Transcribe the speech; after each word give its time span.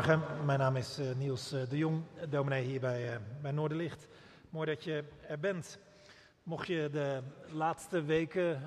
Goedemorgen, 0.00 0.44
mijn 0.44 0.58
naam 0.58 0.76
is 0.76 0.98
eh, 0.98 1.06
Niels 1.16 1.52
eh, 1.52 1.60
de 1.68 1.76
Jong, 1.76 2.02
dominee 2.28 2.64
hier 2.64 2.80
bij, 2.80 3.12
eh, 3.12 3.16
bij 3.42 3.50
Noorderlicht. 3.50 4.08
Mooi 4.50 4.66
dat 4.66 4.84
je 4.84 5.04
er 5.28 5.38
bent. 5.38 5.78
Mocht 6.42 6.66
je 6.66 6.88
de 6.92 7.20
laatste 7.52 8.02
weken 8.02 8.62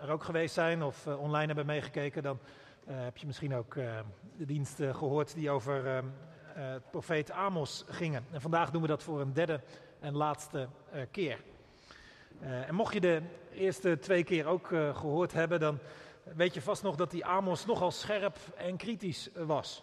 er 0.00 0.10
ook 0.10 0.24
geweest 0.24 0.54
zijn 0.54 0.82
of 0.82 1.06
online 1.06 1.46
hebben 1.46 1.66
meegekeken, 1.66 2.22
dan 2.22 2.38
heb 2.86 3.16
je 3.16 3.26
misschien 3.26 3.54
ook 3.54 3.74
de 4.36 4.46
diensten 4.46 4.94
gehoord 4.94 5.34
die 5.34 5.50
over 5.50 6.04
het 6.54 6.90
profeet 6.90 7.30
Amos 7.30 7.84
gingen. 7.88 8.26
En 8.30 8.40
vandaag 8.40 8.70
doen 8.70 8.82
we 8.82 8.88
dat 8.88 9.02
voor 9.02 9.20
een 9.20 9.32
derde 9.32 9.60
en 10.00 10.16
laatste 10.16 10.68
keer. 11.10 11.38
en 12.40 12.74
mocht 12.74 12.94
je 12.94 13.00
de 13.00 13.22
eerste 13.52 13.98
twee 13.98 14.24
keer 14.24 14.46
ook 14.46 14.66
gehoord 14.92 15.32
hebben, 15.32 15.60
dan 15.60 15.78
weet 16.22 16.54
je 16.54 16.62
vast 16.62 16.82
nog 16.82 16.96
dat 16.96 17.10
die 17.10 17.24
Amos 17.24 17.66
nogal 17.66 17.90
scherp 17.90 18.36
en 18.56 18.76
kritisch 18.76 19.30
was. 19.34 19.82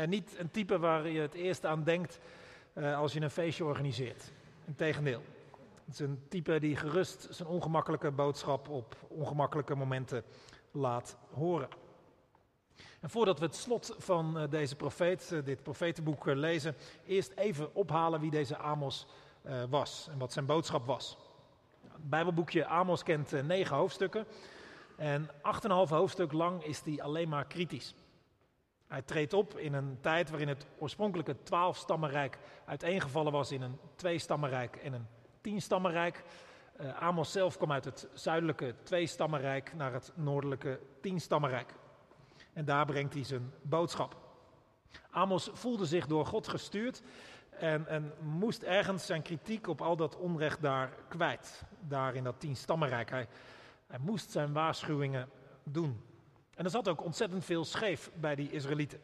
En 0.00 0.08
niet 0.08 0.38
een 0.38 0.50
type 0.50 0.78
waar 0.78 1.08
je 1.08 1.20
het 1.20 1.34
eerst 1.34 1.66
aan 1.66 1.84
denkt 1.84 2.20
uh, 2.74 2.98
als 2.98 3.12
je 3.12 3.20
een 3.20 3.30
feestje 3.30 3.64
organiseert. 3.64 4.32
Integendeel. 4.66 5.22
Het 5.84 5.94
is 5.94 5.98
een 5.98 6.22
type 6.28 6.60
die 6.60 6.76
gerust 6.76 7.26
zijn 7.30 7.48
ongemakkelijke 7.48 8.10
boodschap 8.10 8.68
op 8.68 8.96
ongemakkelijke 9.08 9.74
momenten 9.74 10.24
laat 10.70 11.16
horen. 11.32 11.68
En 13.00 13.10
voordat 13.10 13.38
we 13.38 13.44
het 13.44 13.54
slot 13.54 13.94
van 13.98 14.42
uh, 14.42 14.50
deze 14.50 14.76
profeet, 14.76 15.40
dit 15.44 15.62
profetenboek 15.62 16.24
lezen, 16.24 16.74
eerst 17.06 17.32
even 17.36 17.74
ophalen 17.74 18.20
wie 18.20 18.30
deze 18.30 18.56
Amos 18.56 19.06
was 19.70 20.08
en 20.10 20.18
wat 20.18 20.32
zijn 20.32 20.46
boodschap 20.46 20.86
was. 20.86 21.16
Het 21.88 22.10
Bijbelboekje 22.10 22.66
Amos 22.66 23.02
kent 23.02 23.46
negen 23.46 23.76
hoofdstukken. 23.76 24.26
En 24.96 25.28
8,5 25.28 25.32
hoofdstuk 25.88 26.32
lang 26.32 26.64
is 26.64 26.80
hij 26.84 27.02
alleen 27.02 27.28
maar 27.28 27.46
kritisch. 27.46 27.94
Hij 28.90 29.02
treedt 29.02 29.32
op 29.32 29.58
in 29.58 29.72
een 29.72 29.98
tijd 30.00 30.30
waarin 30.30 30.48
het 30.48 30.66
oorspronkelijke 30.78 31.42
twaalfstammenrijk 31.42 32.38
uiteengevallen 32.64 33.32
was 33.32 33.52
in 33.52 33.62
een 33.62 33.78
tweestammenrijk 33.94 34.76
en 34.76 34.92
een 34.92 35.06
tienstammenrijk. 35.40 36.24
Uh, 36.80 37.02
Amos 37.02 37.32
zelf 37.32 37.56
kwam 37.56 37.72
uit 37.72 37.84
het 37.84 38.08
zuidelijke 38.12 38.74
tweestammenrijk 38.82 39.74
naar 39.74 39.92
het 39.92 40.12
noordelijke 40.14 40.80
tienstammenrijk. 41.00 41.74
En 42.52 42.64
daar 42.64 42.86
brengt 42.86 43.14
hij 43.14 43.24
zijn 43.24 43.52
boodschap. 43.62 44.16
Amos 45.10 45.50
voelde 45.52 45.86
zich 45.86 46.06
door 46.06 46.26
God 46.26 46.48
gestuurd 46.48 47.02
en, 47.50 47.86
en 47.86 48.12
moest 48.20 48.62
ergens 48.62 49.06
zijn 49.06 49.22
kritiek 49.22 49.66
op 49.66 49.80
al 49.80 49.96
dat 49.96 50.16
onrecht 50.16 50.62
daar 50.62 50.92
kwijt. 51.08 51.62
Daar 51.80 52.14
in 52.14 52.24
dat 52.24 52.40
tienstammenrijk. 52.40 53.10
Hij, 53.10 53.28
hij 53.86 53.98
moest 53.98 54.30
zijn 54.30 54.52
waarschuwingen 54.52 55.28
doen. 55.62 56.09
En 56.60 56.66
er 56.66 56.72
zat 56.72 56.88
ook 56.88 57.04
ontzettend 57.04 57.44
veel 57.44 57.64
scheef 57.64 58.10
bij 58.14 58.34
die 58.34 58.50
Israëlieten. 58.50 59.00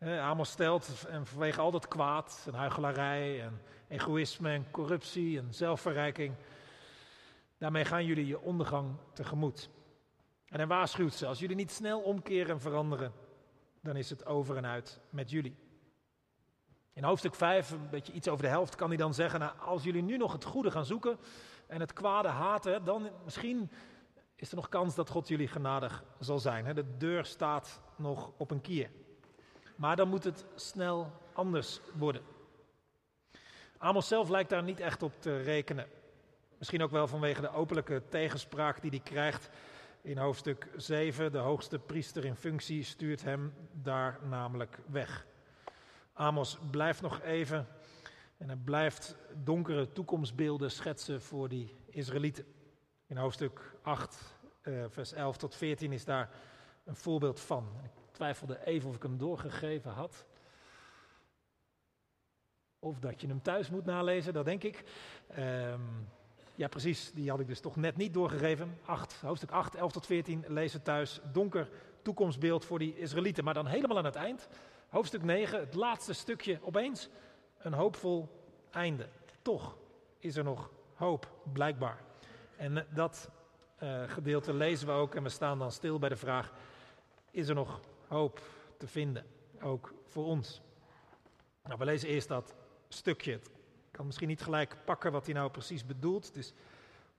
Amos 0.00 0.50
stelt, 0.50 1.06
en 1.08 1.26
vanwege 1.26 1.60
al 1.60 1.70
dat 1.70 1.88
kwaad 1.88 2.44
en 2.46 2.54
huichelarij 2.54 3.42
en 3.42 3.60
egoïsme 3.88 4.50
en 4.50 4.70
corruptie 4.70 5.38
en 5.38 5.54
zelfverrijking, 5.54 6.34
daarmee 7.58 7.84
gaan 7.84 8.04
jullie 8.04 8.26
je 8.26 8.40
ondergang 8.40 8.96
tegemoet. 9.12 9.70
En 10.46 10.56
hij 10.56 10.66
waarschuwt 10.66 11.14
ze, 11.14 11.26
als 11.26 11.38
jullie 11.38 11.56
niet 11.56 11.70
snel 11.70 12.00
omkeren 12.00 12.50
en 12.50 12.60
veranderen, 12.60 13.12
dan 13.80 13.96
is 13.96 14.10
het 14.10 14.26
over 14.26 14.56
en 14.56 14.66
uit 14.66 15.00
met 15.10 15.30
jullie. 15.30 15.56
In 16.92 17.04
hoofdstuk 17.04 17.34
5, 17.34 17.70
een 17.70 17.90
beetje 17.90 18.12
iets 18.12 18.28
over 18.28 18.42
de 18.42 18.50
helft, 18.50 18.74
kan 18.74 18.88
hij 18.88 18.96
dan 18.96 19.14
zeggen, 19.14 19.40
nou, 19.40 19.58
als 19.58 19.82
jullie 19.82 20.02
nu 20.02 20.16
nog 20.16 20.32
het 20.32 20.44
goede 20.44 20.70
gaan 20.70 20.86
zoeken, 20.86 21.18
en 21.66 21.80
het 21.80 21.92
kwade 21.92 22.28
haten, 22.28 22.84
dan 22.84 23.10
misschien 23.24 23.70
is 24.42 24.50
er 24.50 24.56
nog 24.56 24.68
kans 24.68 24.94
dat 24.94 25.10
God 25.10 25.28
jullie 25.28 25.48
genadig 25.48 26.04
zal 26.18 26.38
zijn. 26.38 26.74
De 26.74 26.96
deur 26.96 27.24
staat 27.24 27.80
nog 27.96 28.30
op 28.36 28.50
een 28.50 28.60
kier. 28.60 28.90
Maar 29.76 29.96
dan 29.96 30.08
moet 30.08 30.24
het 30.24 30.46
snel 30.54 31.12
anders 31.32 31.80
worden. 31.94 32.22
Amos 33.78 34.08
zelf 34.08 34.28
lijkt 34.28 34.50
daar 34.50 34.62
niet 34.62 34.80
echt 34.80 35.02
op 35.02 35.12
te 35.18 35.36
rekenen. 35.36 35.86
Misschien 36.58 36.82
ook 36.82 36.90
wel 36.90 37.06
vanwege 37.06 37.40
de 37.40 37.52
openlijke 37.52 38.02
tegenspraak 38.08 38.80
die 38.80 38.90
hij 38.90 39.00
krijgt 39.00 39.50
in 40.00 40.18
hoofdstuk 40.18 40.68
7. 40.76 41.32
De 41.32 41.38
hoogste 41.38 41.78
priester 41.78 42.24
in 42.24 42.36
functie 42.36 42.82
stuurt 42.82 43.22
hem 43.22 43.54
daar 43.72 44.18
namelijk 44.22 44.78
weg. 44.86 45.26
Amos 46.12 46.58
blijft 46.70 47.00
nog 47.00 47.20
even 47.20 47.66
en 48.36 48.46
hij 48.46 48.58
blijft 48.64 49.16
donkere 49.44 49.92
toekomstbeelden 49.92 50.70
schetsen 50.70 51.22
voor 51.22 51.48
die 51.48 51.76
Israëlieten. 51.90 52.60
In 53.12 53.18
hoofdstuk 53.18 53.74
8, 53.82 54.34
uh, 54.62 54.84
vers 54.88 55.12
11 55.12 55.36
tot 55.36 55.54
14 55.54 55.92
is 55.92 56.04
daar 56.04 56.30
een 56.84 56.96
voorbeeld 56.96 57.40
van. 57.40 57.68
Ik 57.84 57.90
twijfelde 58.10 58.64
even 58.64 58.88
of 58.88 58.96
ik 58.96 59.02
hem 59.02 59.18
doorgegeven 59.18 59.90
had. 59.90 60.26
Of 62.78 62.98
dat 62.98 63.20
je 63.20 63.26
hem 63.26 63.42
thuis 63.42 63.70
moet 63.70 63.84
nalezen, 63.84 64.32
dat 64.32 64.44
denk 64.44 64.62
ik. 64.62 64.84
Um, 65.38 66.08
ja, 66.54 66.68
precies, 66.68 67.12
die 67.12 67.30
had 67.30 67.40
ik 67.40 67.46
dus 67.46 67.60
toch 67.60 67.76
net 67.76 67.96
niet 67.96 68.14
doorgegeven. 68.14 68.78
8, 68.84 69.20
hoofdstuk 69.20 69.50
8, 69.50 69.74
11 69.74 69.92
tot 69.92 70.06
14, 70.06 70.44
lezen 70.48 70.82
thuis. 70.82 71.20
Donker 71.32 71.68
toekomstbeeld 72.02 72.64
voor 72.64 72.78
die 72.78 72.98
Israëlieten. 72.98 73.44
Maar 73.44 73.54
dan 73.54 73.66
helemaal 73.66 73.98
aan 73.98 74.04
het 74.04 74.14
eind, 74.14 74.48
hoofdstuk 74.88 75.22
9, 75.22 75.60
het 75.60 75.74
laatste 75.74 76.12
stukje 76.12 76.58
opeens 76.62 77.08
een 77.58 77.74
hoopvol 77.74 78.28
einde. 78.70 79.08
Toch 79.42 79.76
is 80.18 80.36
er 80.36 80.44
nog 80.44 80.70
hoop, 80.94 81.30
blijkbaar. 81.52 82.10
En 82.62 82.76
eh, 82.76 82.84
dat 82.94 83.30
uh, 83.82 84.02
gedeelte 84.06 84.54
lezen 84.54 84.86
we 84.86 84.92
ook 84.92 85.14
en 85.14 85.22
we 85.22 85.28
staan 85.28 85.58
dan 85.58 85.72
stil 85.72 85.98
bij 85.98 86.08
de 86.08 86.16
vraag: 86.16 86.52
is 87.30 87.48
er 87.48 87.54
nog 87.54 87.80
hoop 88.08 88.40
te 88.78 88.86
vinden, 88.86 89.26
ook 89.60 89.94
voor 90.06 90.24
ons? 90.24 90.62
Nou, 91.62 91.78
we 91.78 91.84
lezen 91.84 92.08
eerst 92.08 92.28
dat 92.28 92.54
stukje. 92.88 93.32
Ik 93.32 93.98
kan 93.98 94.06
misschien 94.06 94.28
niet 94.28 94.42
gelijk 94.42 94.76
pakken 94.84 95.12
wat 95.12 95.24
hij 95.24 95.34
nou 95.34 95.50
precies 95.50 95.86
bedoelt. 95.86 96.26
Het 96.26 96.36
is 96.36 96.54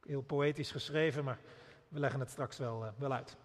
heel 0.05 0.21
poëtisch 0.21 0.71
geschreven, 0.71 1.23
maar 1.23 1.39
we 1.87 1.99
leggen 1.99 2.19
het 2.19 2.29
straks 2.29 2.59
uh, 2.59 2.87
wel 2.97 3.13
uit. 3.13 3.37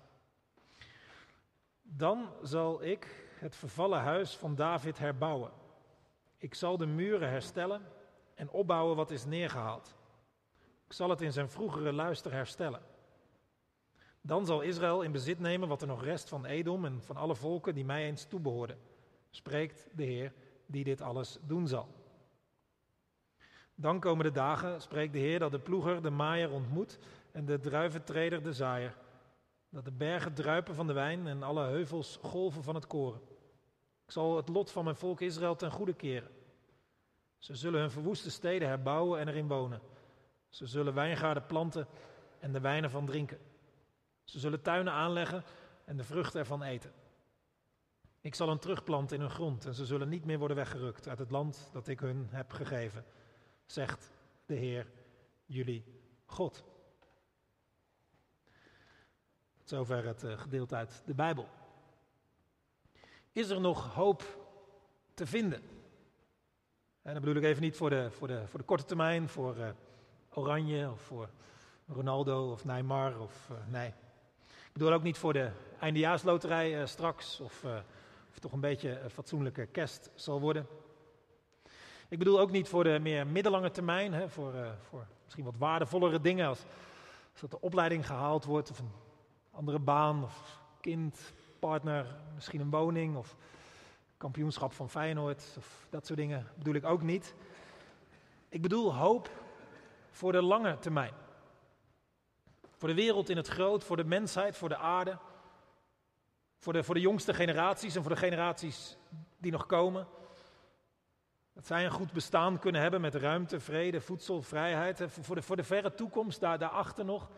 Dan 1.82 2.28
zal 2.42 2.82
ik 2.82 3.30
het 3.38 3.56
vervallen 3.56 4.00
huis 4.00 4.36
van 4.36 4.54
David 4.54 4.98
herbouwen 4.98 5.50
ik 6.38 6.54
zal 6.54 6.76
de 6.76 6.86
muren 6.86 7.28
herstellen 7.28 7.82
en 8.34 8.50
opbouwen 8.50 8.97
wat 8.97 9.10
is 9.10 9.25
neergehaald. 9.25 9.94
Ik 10.88 10.94
zal 10.94 11.10
het 11.10 11.21
in 11.21 11.32
zijn 11.32 11.49
vroegere 11.49 11.93
luister 11.93 12.32
herstellen. 12.32 12.81
Dan 14.21 14.47
zal 14.47 14.60
Israël 14.60 15.03
in 15.03 15.12
bezit 15.12 15.38
nemen 15.38 15.69
wat 15.69 15.82
er 15.82 15.88
nog 15.88 16.04
rest 16.04 16.28
van 16.28 16.44
Edom 16.44 16.84
en 16.84 17.03
van 17.03 17.16
alle 17.16 17.34
volken 17.34 17.75
die 17.75 17.84
mij 17.84 18.04
eens 18.04 18.25
toebehoorden. 18.25 18.78
Spreekt 19.31 19.88
de 19.93 20.04
Heer 20.04 20.32
die 20.66 20.84
dit 20.84 21.00
alles 21.00 21.38
doen 21.43 21.66
zal. 21.66 21.88
Dan 23.75 24.00
komen 24.00 24.25
de 24.25 24.31
dagen, 24.31 24.81
spreekt 24.81 25.12
de 25.12 25.19
Heer, 25.19 25.38
dat 25.38 25.50
de 25.50 25.59
ploeger 25.59 26.03
de 26.03 26.10
maaier 26.10 26.50
ontmoet 26.50 26.98
en 27.32 27.44
de 27.44 27.60
druiventreder 27.60 28.43
de 28.43 28.53
zaaier. 28.53 28.97
Dat 29.69 29.84
de 29.84 29.93
bergen 29.93 30.34
druipen 30.34 30.75
van 30.75 30.87
de 30.87 30.93
wijn 30.93 31.27
en 31.27 31.43
alle 31.43 31.65
heuvels 31.65 32.19
golven 32.22 32.62
van 32.62 32.75
het 32.75 32.87
koren. 32.87 33.21
Ik 34.04 34.10
zal 34.10 34.37
het 34.37 34.48
lot 34.48 34.71
van 34.71 34.84
mijn 34.84 34.97
volk 34.97 35.21
Israël 35.21 35.56
ten 35.56 35.71
goede 35.71 35.94
keren. 35.94 36.31
Ze 37.38 37.54
zullen 37.54 37.81
hun 37.81 37.91
verwoeste 37.91 38.31
steden 38.31 38.69
herbouwen 38.69 39.21
en 39.21 39.28
erin 39.28 39.48
wonen. 39.48 39.81
Ze 40.48 40.66
zullen 40.66 40.94
wijngaarden 40.94 41.47
planten 41.47 41.86
en 42.38 42.53
de 42.53 42.60
wijnen 42.60 42.91
van 42.91 43.06
drinken. 43.06 43.38
Ze 44.25 44.38
zullen 44.38 44.62
tuinen 44.62 44.92
aanleggen 44.92 45.44
en 45.84 45.97
de 45.97 46.04
vruchten 46.04 46.41
ervan 46.41 46.62
eten. 46.62 46.92
Ik 48.21 48.34
zal 48.34 48.48
hen 48.48 48.59
terugplanten 48.59 49.16
in 49.16 49.22
hun 49.22 49.30
grond 49.30 49.66
en 49.66 49.74
ze 49.74 49.86
zullen 49.86 50.09
niet 50.09 50.24
meer 50.24 50.39
worden 50.39 50.56
weggerukt 50.56 51.09
uit 51.09 51.18
het 51.18 51.30
land 51.30 51.68
dat 51.72 51.89
ik 51.89 52.00
hun 52.00 52.27
heb 52.30 52.53
gegeven, 52.53 53.04
zegt 53.66 54.10
de 54.47 54.54
Heer, 54.54 54.86
jullie 55.47 55.84
God. 56.24 56.65
Tot 59.56 59.68
zover 59.68 60.06
het 60.06 60.24
eh, 60.24 60.39
gedeelte 60.39 60.74
uit 60.74 61.03
de 61.06 61.15
Bijbel. 61.15 61.48
Is 63.33 63.51
er 63.51 63.60
nog 63.60 63.94
hoop 63.94 64.24
te 65.15 65.27
vinden? 65.27 65.62
En 67.03 67.12
dan 67.12 67.22
bedoel 67.22 67.42
ik 67.42 67.48
even 67.48 67.62
niet 67.62 67.77
voor 67.77 67.91
de, 67.91 68.10
voor 68.10 68.28
de, 68.28 68.47
voor 68.47 68.59
de 68.59 68.65
korte 68.65 68.84
termijn, 68.84 69.28
voor 69.28 69.56
uh, 69.56 69.68
Oranje 70.39 70.91
of 70.91 71.01
voor 71.01 71.29
Ronaldo 71.87 72.51
of 72.51 72.65
Neymar. 72.65 73.21
Of, 73.21 73.49
uh, 73.53 73.57
nee. 73.69 73.89
Ik 74.49 74.73
bedoel 74.73 74.93
ook 74.93 75.03
niet 75.03 75.19
voor 75.19 75.33
de 75.33 75.51
eindejaarsloterij 75.81 76.81
uh, 76.81 76.87
straks 76.87 77.41
of, 77.41 77.65
of 78.31 78.39
toch 78.39 78.53
een 78.53 78.61
beetje 78.61 79.01
een 79.01 79.11
fatsoenlijke 79.11 79.67
kerst 79.67 80.11
zal 80.15 80.41
worden. 80.41 80.67
Ik 82.09 82.19
bedoel 82.19 82.41
ook 82.41 82.51
niet 82.51 82.69
voor 82.69 82.85
de 82.85 82.99
meer 82.99 83.27
middellange 83.27 83.71
termijn, 83.71 84.13
hè, 84.13 84.29
voor, 84.29 84.53
voor 84.89 85.07
misschien 85.25 85.45
wat 85.45 85.57
waardevollere 85.59 86.21
dingen 86.21 86.49
als, 86.49 86.65
als 87.33 87.41
dat 87.41 87.51
de 87.51 87.61
opleiding 87.61 88.07
gehaald 88.07 88.45
wordt 88.45 88.71
of 88.71 88.79
een 88.79 88.93
andere 89.51 89.79
baan 89.79 90.25
of 90.25 90.61
kind, 90.81 91.33
partner, 91.59 92.07
misschien 92.35 92.61
een 92.61 92.71
woning 92.71 93.17
of 93.17 93.37
kampioenschap 94.17 94.73
van 94.73 94.91
Feyenoord 94.91 95.55
of 95.59 95.87
dat 95.91 96.07
soort 96.07 96.19
dingen 96.19 96.47
bedoel 96.55 96.75
ik 96.75 96.85
ook 96.85 97.03
niet. 97.03 97.35
Ik 98.49 98.63
bedoel 98.63 98.95
hoop 98.95 99.31
voor 100.18 100.32
de 100.32 100.42
lange 100.42 100.78
termijn. 100.78 101.15
Voor 102.76 102.88
de 102.88 102.94
wereld 102.94 103.28
in 103.28 103.36
het 103.36 103.48
groot, 103.48 103.84
voor 103.84 103.97
de 103.97 104.04
mensheid, 104.04 104.56
voor 104.56 104.68
de 104.68 104.76
aarde. 104.76 105.18
Voor 106.56 106.72
de, 106.72 106.82
voor 106.82 106.94
de 106.94 107.00
jongste 107.00 107.34
generaties 107.34 107.97
en 107.97 108.03
voor 108.03 108.10
de 108.10 108.16
generaties 108.16 108.97
die 109.36 109.53
nog 109.53 109.66
komen. 109.66 110.06
Dat 111.53 111.66
zij 111.66 111.84
een 111.84 111.91
goed 111.91 112.12
bestaan 112.12 112.59
kunnen 112.59 112.80
hebben 112.80 113.00
met 113.00 113.15
ruimte, 113.15 113.60
vrede, 113.60 114.00
voedsel, 114.00 114.42
vrijheid. 114.42 115.03
Voor 115.09 115.34
de, 115.34 115.42
voor 115.42 115.56
de 115.56 115.65
verre 115.65 115.94
toekomst, 115.94 116.41
daar, 116.41 116.59
daarachter 116.59 117.04
nog, 117.04 117.30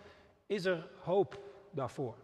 is 0.46 0.64
er 0.64 0.88
hoop 1.02 1.40
daarvoor. 1.70 2.16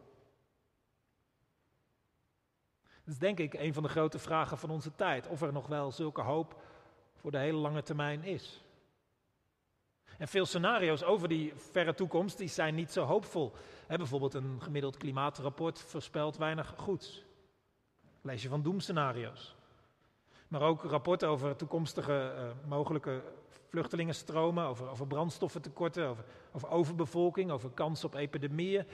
Dat 3.05 3.15
is 3.15 3.19
denk 3.19 3.39
ik 3.39 3.55
een 3.55 3.75
van 3.75 3.83
de 3.83 3.89
grote 3.89 4.19
vragen 4.19 4.59
van 4.59 4.71
onze 4.71 4.95
tijd. 4.95 5.27
Of 5.27 5.43
er 5.43 5.53
nog 5.53 5.67
wel 5.67 5.93
zulke 5.93 6.21
hoop 6.21 6.63
voor 7.15 7.31
de 7.31 7.39
hele 7.39 7.59
lange 7.59 7.83
termijn 7.83 8.25
is. 8.25 8.66
En 10.19 10.29
veel 10.29 10.47
scenario's 10.47 11.03
over 11.03 11.29
die 11.29 11.53
verre 11.55 11.95
toekomst 11.95 12.39
die 12.39 12.49
zijn 12.49 12.75
niet 12.75 12.93
zo 12.93 13.05
hoopvol. 13.05 13.53
bijvoorbeeld 13.87 14.35
een 14.35 14.63
gemiddeld 14.63 14.97
klimaatrapport 14.97 15.81
voorspelt 15.81 16.37
weinig 16.37 16.75
goeds. 16.77 17.25
Lees 18.21 18.43
je 18.43 18.49
van 18.49 18.63
doemscenario's. 18.63 19.55
Maar 20.49 20.63
ook 20.63 20.83
rapporten 20.83 21.29
over 21.29 21.57
toekomstige 21.57 22.33
uh, 22.37 22.69
mogelijke 22.69 23.23
vluchtelingenstromen, 23.69 24.65
over, 24.65 24.89
over 24.89 25.07
brandstoffentekorten, 25.07 26.07
over, 26.07 26.25
over 26.53 26.69
overbevolking, 26.69 27.51
over 27.51 27.71
kans 27.71 28.05
op 28.05 28.15
epidemieën. 28.15 28.87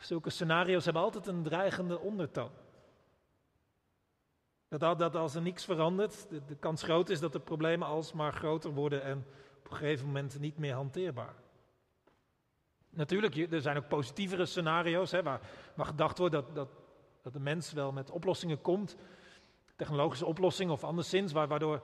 Zulke 0.00 0.30
scenario's 0.30 0.84
hebben 0.84 1.02
altijd 1.02 1.26
een 1.26 1.42
dreigende 1.42 1.98
ondertoon. 1.98 2.50
Dat, 4.68 4.98
dat 4.98 5.16
als 5.16 5.34
er 5.34 5.42
niets 5.42 5.64
verandert, 5.64 6.26
de, 6.28 6.44
de 6.44 6.56
kans 6.56 6.82
groot 6.82 7.08
is 7.08 7.20
dat 7.20 7.32
de 7.32 7.40
problemen 7.40 7.88
alsmaar 7.88 8.32
groter 8.32 8.70
worden 8.70 9.02
en 9.02 9.26
op 9.64 9.70
een 9.70 9.76
gegeven 9.76 10.06
moment 10.06 10.40
niet 10.40 10.58
meer 10.58 10.74
hanteerbaar. 10.74 11.34
Natuurlijk, 12.90 13.36
er 13.36 13.60
zijn 13.60 13.76
ook 13.76 13.88
positievere 13.88 14.46
scenario's 14.46 15.10
hè, 15.10 15.22
waar, 15.22 15.40
gedacht 15.76 16.18
wordt 16.18 16.34
dat, 16.34 16.54
dat, 16.54 16.68
dat 17.22 17.32
de 17.32 17.40
mens 17.40 17.72
wel 17.72 17.92
met 17.92 18.10
oplossingen 18.10 18.60
komt, 18.60 18.96
technologische 19.76 20.26
oplossingen 20.26 20.72
of 20.72 20.84
anderszins, 20.84 21.32
waardoor 21.32 21.82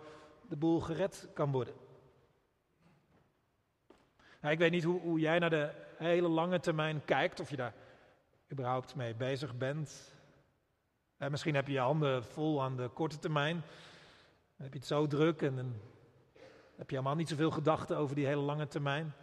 de 0.49 0.57
boel 0.57 0.81
gered 0.81 1.29
kan 1.35 1.51
worden. 1.51 1.75
Nou, 4.41 4.53
ik 4.53 4.59
weet 4.59 4.71
niet 4.71 4.85
hoe, 4.85 5.01
hoe 5.01 5.21
jij 5.21 5.39
naar 5.39 5.51
de 5.51 5.71
hele 5.97 6.29
lange 6.29 6.61
termijn 6.61 7.05
kijkt, 7.05 7.41
of 7.41 7.51
je 7.51 7.57
daar 7.57 7.75
überhaupt 8.53 8.95
mee 8.95 9.15
bezig 9.15 9.57
bent. 9.57 10.15
Eh, 11.17 11.29
misschien 11.29 11.55
heb 11.55 11.67
je 11.67 11.73
je 11.73 11.79
handen 11.79 12.25
vol 12.25 12.63
aan 12.63 12.77
de 12.77 12.89
korte 12.89 13.19
termijn. 13.19 13.55
Dan 14.57 14.65
heb 14.67 14.73
je 14.73 14.79
het 14.79 14.89
zo 14.89 15.07
druk 15.07 15.43
en 15.43 15.57
dan 15.57 15.75
heb 16.81 16.91
je 16.91 16.97
helemaal 16.97 17.17
niet 17.19 17.29
zoveel 17.29 17.51
gedachten 17.51 17.97
over 17.97 18.15
die 18.15 18.27
hele 18.27 18.41
lange 18.41 18.67
termijn. 18.67 19.15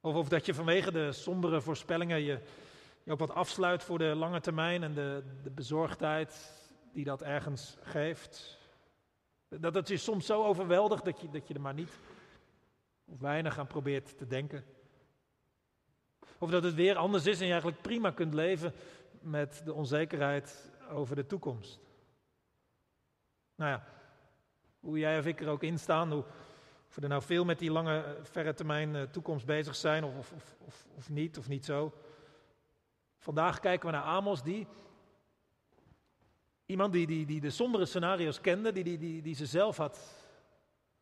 Of, 0.00 0.14
of 0.14 0.28
dat 0.28 0.46
je 0.46 0.54
vanwege 0.54 0.92
de 0.92 1.12
sombere 1.12 1.60
voorspellingen 1.60 2.20
je, 2.20 2.40
je 3.02 3.12
ook 3.12 3.18
wat 3.18 3.34
afsluit 3.34 3.82
voor 3.82 3.98
de 3.98 4.04
lange 4.04 4.40
termijn 4.40 4.82
en 4.82 4.94
de, 4.94 5.22
de 5.42 5.50
bezorgdheid 5.50 6.52
die 6.92 7.04
dat 7.04 7.22
ergens 7.22 7.76
geeft. 7.82 8.58
Dat 9.48 9.74
het 9.74 9.88
je 9.88 9.96
soms 9.96 10.26
zo 10.26 10.44
overweldigt 10.44 11.04
dat 11.04 11.20
je, 11.20 11.30
dat 11.30 11.48
je 11.48 11.54
er 11.54 11.60
maar 11.60 11.74
niet 11.74 11.98
of 13.04 13.20
weinig 13.20 13.58
aan 13.58 13.66
probeert 13.66 14.18
te 14.18 14.26
denken. 14.26 14.64
Of 16.38 16.50
dat 16.50 16.62
het 16.62 16.74
weer 16.74 16.96
anders 16.96 17.26
is 17.26 17.38
en 17.38 17.46
je 17.46 17.52
eigenlijk 17.52 17.82
prima 17.82 18.10
kunt 18.10 18.34
leven 18.34 18.72
met 19.20 19.62
de 19.64 19.72
onzekerheid 19.72 20.72
over 20.90 21.16
de 21.16 21.26
toekomst. 21.26 21.80
Nou 23.54 23.70
ja, 23.70 23.93
hoe 24.84 24.98
jij 24.98 25.18
of 25.18 25.26
ik 25.26 25.40
er 25.40 25.48
ook 25.48 25.62
in 25.62 25.78
staan, 25.78 26.12
hoe, 26.12 26.24
of 26.88 26.94
we 26.94 27.02
er 27.02 27.08
nou 27.08 27.22
veel 27.22 27.44
met 27.44 27.58
die 27.58 27.70
lange, 27.70 28.16
verre 28.22 28.54
termijn 28.54 28.96
eh, 28.96 29.02
toekomst 29.02 29.46
bezig 29.46 29.74
zijn 29.74 30.04
of, 30.04 30.32
of, 30.32 30.56
of, 30.58 30.86
of 30.96 31.10
niet, 31.10 31.38
of 31.38 31.48
niet 31.48 31.64
zo. 31.64 31.92
Vandaag 33.18 33.60
kijken 33.60 33.86
we 33.86 33.94
naar 33.94 34.04
Amos, 34.04 34.42
die, 34.42 34.66
iemand 36.66 36.92
die, 36.92 37.06
die, 37.06 37.26
die 37.26 37.40
de 37.40 37.50
sombere 37.50 37.86
scenario's 37.86 38.40
kende, 38.40 38.72
die, 38.72 38.84
die, 38.84 38.98
die, 38.98 39.22
die 39.22 39.34
ze 39.34 39.46
zelf 39.46 39.76
had, 39.76 39.98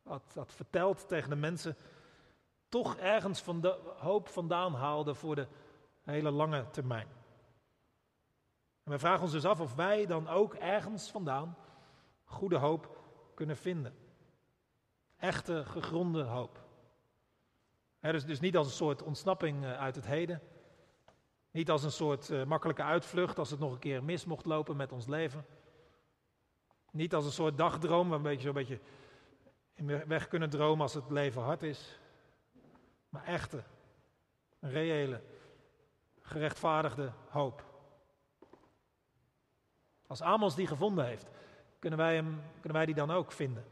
had, 0.03 0.33
had 0.35 0.53
verteld 0.53 1.09
tegen 1.09 1.31
de 1.31 1.37
mensen, 1.37 1.77
toch 2.69 2.97
ergens 2.97 3.41
van 3.41 3.61
de 3.61 3.79
hoop 3.97 4.29
vandaan 4.29 4.75
haalde 4.75 5.15
voor 5.15 5.35
de 5.35 5.47
hele 6.03 6.31
lange 6.31 6.71
termijn. 6.71 7.07
En 8.85 8.93
we 8.93 8.99
vragen 8.99 9.23
ons 9.23 9.33
dus 9.33 9.45
af 9.45 9.61
of 9.61 9.75
wij 9.75 10.07
dan 10.07 10.29
ook 10.29 10.55
ergens 10.55 11.11
vandaan 11.11 11.57
goede 12.25 12.57
hoop 12.57 13.02
kunnen 13.35 13.57
vinden. 13.57 13.95
Echte, 15.17 15.65
gegronde 15.67 16.23
hoop. 16.23 16.65
dus, 18.01 18.25
dus 18.25 18.41
niet 18.41 18.57
als 18.57 18.67
een 18.67 18.73
soort 18.73 19.03
ontsnapping 19.03 19.65
eh, 19.65 19.79
uit 19.79 19.95
het 19.95 20.07
heden. 20.07 20.43
Niet 21.51 21.71
als 21.71 21.83
een 21.83 21.93
soort 21.93 22.31
uh, 22.31 22.45
makkelijke 22.45 22.83
uitvlucht 22.83 23.39
als 23.39 23.51
het 23.51 23.61
nog 23.61 23.73
een 23.73 23.79
keer 23.79 24.05
mis 24.05 24.25
mocht 24.25 24.45
lopen 24.45 24.77
met 24.77 24.93
ons 24.93 25.07
leven. 25.07 25.47
Niet 26.91 27.15
als 27.15 27.25
een 27.25 27.33
soort 27.33 27.59
dagdroom 27.59 28.09
waar 28.09 28.17
een 28.17 28.23
beetje, 28.23 28.43
zo 28.43 28.49
een 28.49 28.55
beetje 28.55 28.81
weg 30.07 30.29
kunnen 30.29 30.51
dromen 30.51 30.83
als 30.83 30.95
het 30.95 31.11
leven 31.11 31.43
hard 31.43 31.63
is. 31.63 31.99
Maar 33.09 33.25
echte, 33.25 33.63
reële, 34.61 35.23
gerechtvaardigde 36.21 37.13
hoop. 37.29 37.65
Als 40.07 40.23
Amos 40.23 40.55
die 40.55 40.67
gevonden 40.67 41.07
heeft, 41.07 41.31
kunnen 41.83 42.01
wij, 42.01 42.15
hem, 42.15 42.43
kunnen 42.53 42.73
wij 42.73 42.87
die 42.87 42.95
dan 42.95 43.11
ook 43.11 43.33
vinden. 43.33 43.65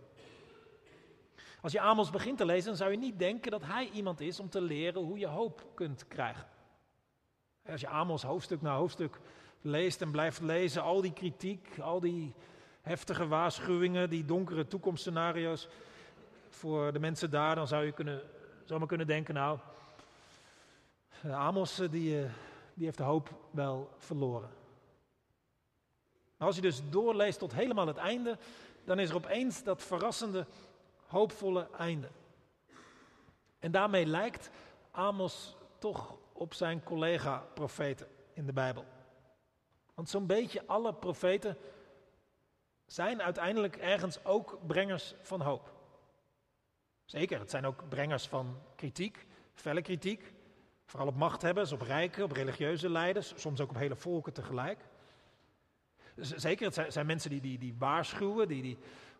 Als 1.60 1.72
je 1.72 1.80
Amos 1.80 2.10
begint 2.10 2.38
te 2.38 2.44
lezen, 2.44 2.66
dan 2.66 2.76
zou 2.76 2.90
je 2.90 2.96
niet 2.96 3.18
denken 3.18 3.50
dat 3.50 3.62
hij 3.64 3.88
iemand 3.88 4.20
is 4.20 4.40
om 4.40 4.48
te 4.48 4.60
leren 4.60 5.02
hoe 5.02 5.18
je 5.18 5.26
hoop 5.26 5.66
kunt 5.74 6.08
krijgen. 6.08 6.46
Als 7.66 7.80
je 7.80 7.88
Amos 7.88 8.22
hoofdstuk 8.22 8.62
na 8.62 8.76
hoofdstuk 8.76 9.20
leest 9.60 10.02
en 10.02 10.10
blijft 10.10 10.40
lezen, 10.40 10.82
al 10.82 11.00
die 11.00 11.12
kritiek, 11.12 11.78
al 11.80 12.00
die 12.00 12.34
heftige 12.80 13.26
waarschuwingen, 13.26 14.10
die 14.10 14.24
donkere 14.24 14.66
toekomstscenario's 14.66 15.68
voor 16.48 16.92
de 16.92 16.98
mensen 16.98 17.30
daar, 17.30 17.54
dan 17.54 17.66
zou 17.66 17.84
je 17.84 17.92
kunnen, 17.92 18.22
zomaar 18.64 18.88
kunnen 18.88 19.06
denken, 19.06 19.34
nou, 19.34 19.58
Amos 21.30 21.78
eh, 21.78 21.90
die, 21.90 22.22
eh, 22.22 22.30
die 22.74 22.84
heeft 22.84 22.98
de 22.98 23.04
hoop 23.04 23.28
wel 23.50 23.90
verloren. 23.98 24.59
Als 26.46 26.56
je 26.56 26.62
dus 26.62 26.80
doorleest 26.88 27.38
tot 27.38 27.52
helemaal 27.52 27.86
het 27.86 27.96
einde, 27.96 28.38
dan 28.84 28.98
is 28.98 29.08
er 29.08 29.16
opeens 29.16 29.62
dat 29.62 29.82
verrassende, 29.82 30.46
hoopvolle 31.06 31.68
einde. 31.78 32.08
En 33.58 33.70
daarmee 33.70 34.06
lijkt 34.06 34.50
Amos 34.90 35.56
toch 35.78 36.14
op 36.32 36.54
zijn 36.54 36.82
collega-profeten 36.82 38.08
in 38.32 38.46
de 38.46 38.52
Bijbel. 38.52 38.84
Want 39.94 40.08
zo'n 40.08 40.26
beetje 40.26 40.66
alle 40.66 40.94
profeten 40.94 41.56
zijn 42.86 43.22
uiteindelijk 43.22 43.76
ergens 43.76 44.24
ook 44.24 44.58
brengers 44.66 45.14
van 45.22 45.40
hoop. 45.40 45.72
Zeker, 47.04 47.38
het 47.38 47.50
zijn 47.50 47.66
ook 47.66 47.88
brengers 47.88 48.28
van 48.28 48.58
kritiek, 48.76 49.26
felle 49.54 49.82
kritiek. 49.82 50.32
Vooral 50.86 51.08
op 51.08 51.16
machthebbers, 51.16 51.72
op 51.72 51.80
rijken, 51.80 52.24
op 52.24 52.32
religieuze 52.32 52.90
leiders, 52.90 53.32
soms 53.36 53.60
ook 53.60 53.70
op 53.70 53.76
hele 53.76 53.96
volken 53.96 54.32
tegelijk. 54.32 54.78
Zeker, 56.16 56.72
het 56.72 56.92
zijn, 56.92 57.06
mensen 57.06 57.30
die, 57.30 57.40
die, 57.40 57.58
die 57.58 57.74
waarschuwen, 57.78 58.48
die, 58.48 58.62
die 58.62 58.78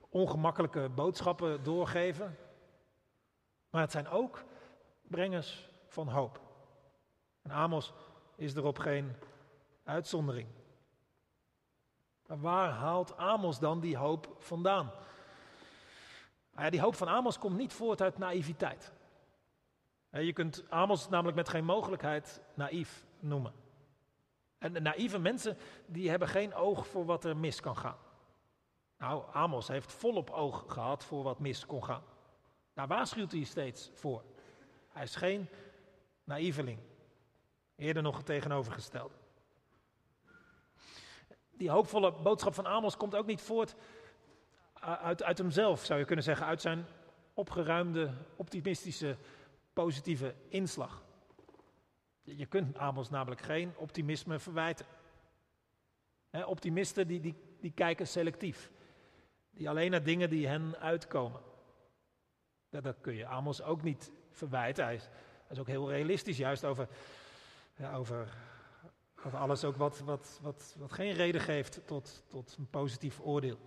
ongemakkelijke 0.08 0.88
boodschappen 0.88 1.62
doorgeven. 1.62 2.36
Maar 3.70 3.80
het 3.80 3.92
zijn 3.92 4.08
ook 4.08 4.44
brengers 5.02 5.68
van 5.86 6.08
hoop. 6.08 6.40
En 7.42 7.50
Amos 7.50 7.92
is 8.36 8.54
erop 8.54 8.78
geen 8.78 9.16
uitzondering. 9.84 10.48
Maar 12.26 12.40
waar 12.40 12.70
haalt 12.70 13.16
Amos 13.16 13.58
dan 13.58 13.80
die 13.80 13.96
hoop 13.96 14.36
vandaan? 14.38 14.86
Nou 16.52 16.64
ja, 16.64 16.70
die 16.70 16.80
hoop 16.80 16.94
van 16.94 17.08
Amos 17.08 17.38
komt 17.38 17.56
niet 17.56 17.72
voort 17.72 18.02
uit 18.02 18.18
naïviteit. 18.18 18.92
Je 20.10 20.32
kunt 20.32 20.64
Amos 20.68 21.08
namelijk 21.08 21.36
met 21.36 21.48
geen 21.48 21.64
mogelijkheid 21.64 22.42
naïef 22.54 23.04
noemen. 23.20 23.52
En 24.60 24.82
naïeve 24.82 25.18
mensen 25.18 25.56
die 25.86 26.10
hebben 26.10 26.28
geen 26.28 26.54
oog 26.54 26.86
voor 26.86 27.04
wat 27.04 27.24
er 27.24 27.36
mis 27.36 27.60
kan 27.60 27.76
gaan. 27.76 27.96
Nou, 28.98 29.24
Amos 29.32 29.68
heeft 29.68 29.92
volop 29.92 30.30
oog 30.30 30.64
gehad 30.68 31.04
voor 31.04 31.22
wat 31.22 31.38
mis 31.38 31.66
kon 31.66 31.84
gaan. 31.84 32.02
Daar 32.74 32.86
waarschuwt 32.86 33.32
hij 33.32 33.44
steeds 33.44 33.90
voor. 33.94 34.22
Hij 34.92 35.02
is 35.02 35.16
geen 35.16 35.48
naïveling. 36.24 36.78
Eerder 37.76 38.02
nog 38.02 38.16
het 38.16 38.26
tegenovergestelde. 38.26 39.14
Die 41.50 41.70
hoopvolle 41.70 42.12
boodschap 42.12 42.54
van 42.54 42.66
Amos 42.66 42.96
komt 42.96 43.14
ook 43.14 43.26
niet 43.26 43.42
voort 43.42 43.74
uit, 44.80 45.22
uit 45.22 45.38
hemzelf, 45.38 45.84
zou 45.84 45.98
je 45.98 46.04
kunnen 46.04 46.24
zeggen, 46.24 46.46
uit 46.46 46.60
zijn 46.60 46.86
opgeruimde, 47.34 48.12
optimistische, 48.36 49.16
positieve 49.72 50.34
inslag. 50.48 51.02
Je 52.22 52.46
kunt 52.46 52.78
Amos 52.78 53.10
namelijk 53.10 53.40
geen 53.40 53.72
optimisme 53.76 54.38
verwijten. 54.38 54.86
optimisten 56.46 57.06
die, 57.06 57.20
die, 57.20 57.34
die 57.60 57.72
kijken 57.72 58.06
selectief. 58.06 58.70
Die 59.50 59.68
alleen 59.68 59.90
naar 59.90 60.02
dingen 60.02 60.30
die 60.30 60.46
hen 60.46 60.76
uitkomen. 60.78 61.40
Dat, 62.68 62.82
dat 62.82 62.96
kun 63.00 63.14
je 63.14 63.26
Amos 63.26 63.62
ook 63.62 63.82
niet 63.82 64.12
verwijten. 64.30 64.84
Hij 64.84 64.94
is, 64.94 65.08
is 65.50 65.58
ook 65.58 65.66
heel 65.66 65.90
realistisch, 65.90 66.36
juist 66.36 66.64
over, 66.64 66.88
ja, 67.76 67.94
over 67.94 68.28
Over 69.24 69.38
alles 69.38 69.64
ook 69.64 69.76
wat, 69.76 70.00
wat, 70.00 70.38
wat, 70.42 70.74
wat 70.78 70.92
geen 70.92 71.12
reden 71.12 71.40
geeft 71.40 71.80
tot, 71.86 72.24
tot 72.28 72.56
een 72.58 72.70
positief 72.70 73.20
oordeel. 73.20 73.58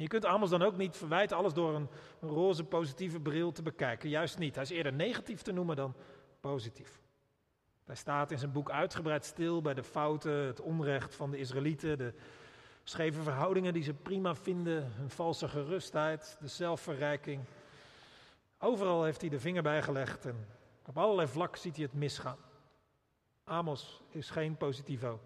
En 0.00 0.06
je 0.06 0.12
kunt 0.12 0.24
Amos 0.24 0.50
dan 0.50 0.62
ook 0.62 0.76
niet 0.76 0.96
verwijten 0.96 1.36
alles 1.36 1.52
door 1.52 1.74
een, 1.74 1.88
roze 2.20 2.64
positieve 2.64 3.20
bril 3.20 3.52
te 3.52 3.62
bekijken. 3.62 4.08
Juist 4.08 4.38
niet. 4.38 4.54
Hij 4.54 4.64
is 4.64 4.70
eerder 4.70 4.92
negatief 4.92 5.42
te 5.42 5.52
noemen 5.52 5.76
dan 5.76 5.94
positief. 6.40 7.00
Hij 7.84 7.94
staat 7.94 8.30
in 8.30 8.38
zijn 8.38 8.52
boek 8.52 8.70
uitgebreid 8.70 9.24
stil 9.24 9.62
bij 9.62 9.74
de 9.74 9.82
fouten, 9.82 10.32
het 10.32 10.60
onrecht 10.60 11.14
van 11.14 11.30
de 11.30 11.38
Israëlieten, 11.38 11.98
de 11.98 12.14
scheve 12.84 13.22
verhoudingen 13.22 13.72
die 13.72 13.82
ze 13.82 13.94
prima 13.94 14.34
vinden, 14.34 14.92
hun 14.92 15.10
valse 15.10 15.48
gerustheid, 15.48 16.36
de 16.40 16.48
zelfverrijking. 16.48 17.44
Overal 18.58 19.04
heeft 19.04 19.20
hij 19.20 19.30
de 19.30 19.40
vinger 19.40 19.62
bijgelegd 19.62 20.26
en 20.26 20.46
op 20.86 20.98
allerlei 20.98 21.28
vlakken 21.28 21.60
ziet 21.60 21.76
hij 21.76 21.84
het 21.84 21.94
misgaan. 21.94 22.38
Amos 23.44 24.02
is 24.10 24.30
geen 24.30 24.56
positivo, 24.56 25.20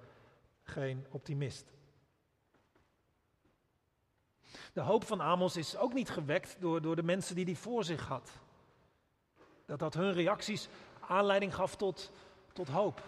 geen 0.62 1.07
optimist. 1.11 1.73
De 4.73 4.81
hoop 4.81 5.05
van 5.05 5.21
Amos 5.21 5.57
is 5.57 5.77
ook 5.77 5.93
niet 5.93 6.11
gewekt 6.11 6.57
door, 6.61 6.83
door 6.83 6.97
de 6.97 7.03
mensen 7.03 7.35
die 7.35 7.45
hij 7.45 7.55
voor 7.55 7.85
zich 7.85 8.07
had. 8.07 8.31
Dat 9.67 9.79
dat 9.79 9.95
hun 9.95 10.13
reacties 10.13 10.69
aanleiding 11.01 11.55
gaf 11.55 11.77
tot, 11.77 12.13
tot 12.53 12.69
hoop. 12.69 13.03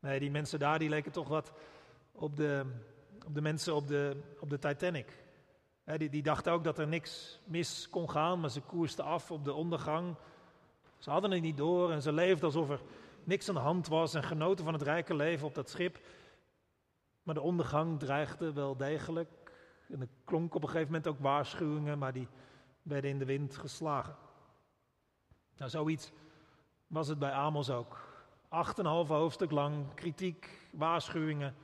Nee, 0.00 0.20
die 0.20 0.30
mensen 0.30 0.58
daar 0.58 0.78
die 0.78 0.88
leken 0.88 1.12
toch 1.12 1.28
wat 1.28 1.52
op 2.12 2.36
de, 2.36 2.64
op 3.26 3.34
de 3.34 3.40
mensen 3.40 3.74
op 3.74 3.88
de, 3.88 4.16
op 4.40 4.50
de 4.50 4.58
Titanic. 4.58 5.22
die, 5.84 6.10
die 6.10 6.22
dachten 6.22 6.52
ook 6.52 6.64
dat 6.64 6.78
er 6.78 6.88
niks 6.88 7.40
mis 7.44 7.88
kon 7.90 8.10
gaan, 8.10 8.40
maar 8.40 8.50
ze 8.50 8.60
koersten 8.60 9.04
af 9.04 9.30
op 9.30 9.44
de 9.44 9.52
ondergang. 9.52 10.16
Ze 10.98 11.10
hadden 11.10 11.30
het 11.30 11.42
niet 11.42 11.56
door 11.56 11.92
en 11.92 12.02
ze 12.02 12.12
leefden 12.12 12.44
alsof 12.44 12.70
er 12.70 12.80
niks 13.24 13.48
aan 13.48 13.54
de 13.54 13.60
hand 13.60 13.88
was 13.88 14.14
en 14.14 14.22
genoten 14.22 14.64
van 14.64 14.74
het 14.74 14.82
rijke 14.82 15.14
leven 15.14 15.46
op 15.46 15.54
dat 15.54 15.70
schip. 15.70 15.98
Maar 17.22 17.34
de 17.34 17.40
ondergang 17.40 17.98
dreigde 17.98 18.52
wel 18.52 18.76
degelijk. 18.76 19.43
En 19.94 20.00
er 20.00 20.08
klonk 20.24 20.54
op 20.54 20.62
een 20.62 20.68
gegeven 20.68 20.92
moment 20.92 21.06
ook 21.08 21.18
waarschuwingen, 21.18 21.98
maar 21.98 22.12
die 22.12 22.28
werden 22.82 23.10
in 23.10 23.18
de 23.18 23.24
wind 23.24 23.56
geslagen. 23.56 24.16
Nou, 25.56 25.70
zoiets 25.70 26.12
was 26.86 27.08
het 27.08 27.18
bij 27.18 27.32
Amos 27.32 27.70
ook. 27.70 28.22
Acht 28.48 28.78
en 28.78 28.84
een 28.84 28.90
half 28.90 29.08
hoofdstuk 29.08 29.50
lang, 29.50 29.94
kritiek, 29.94 30.68
waarschuwingen. 30.72 31.54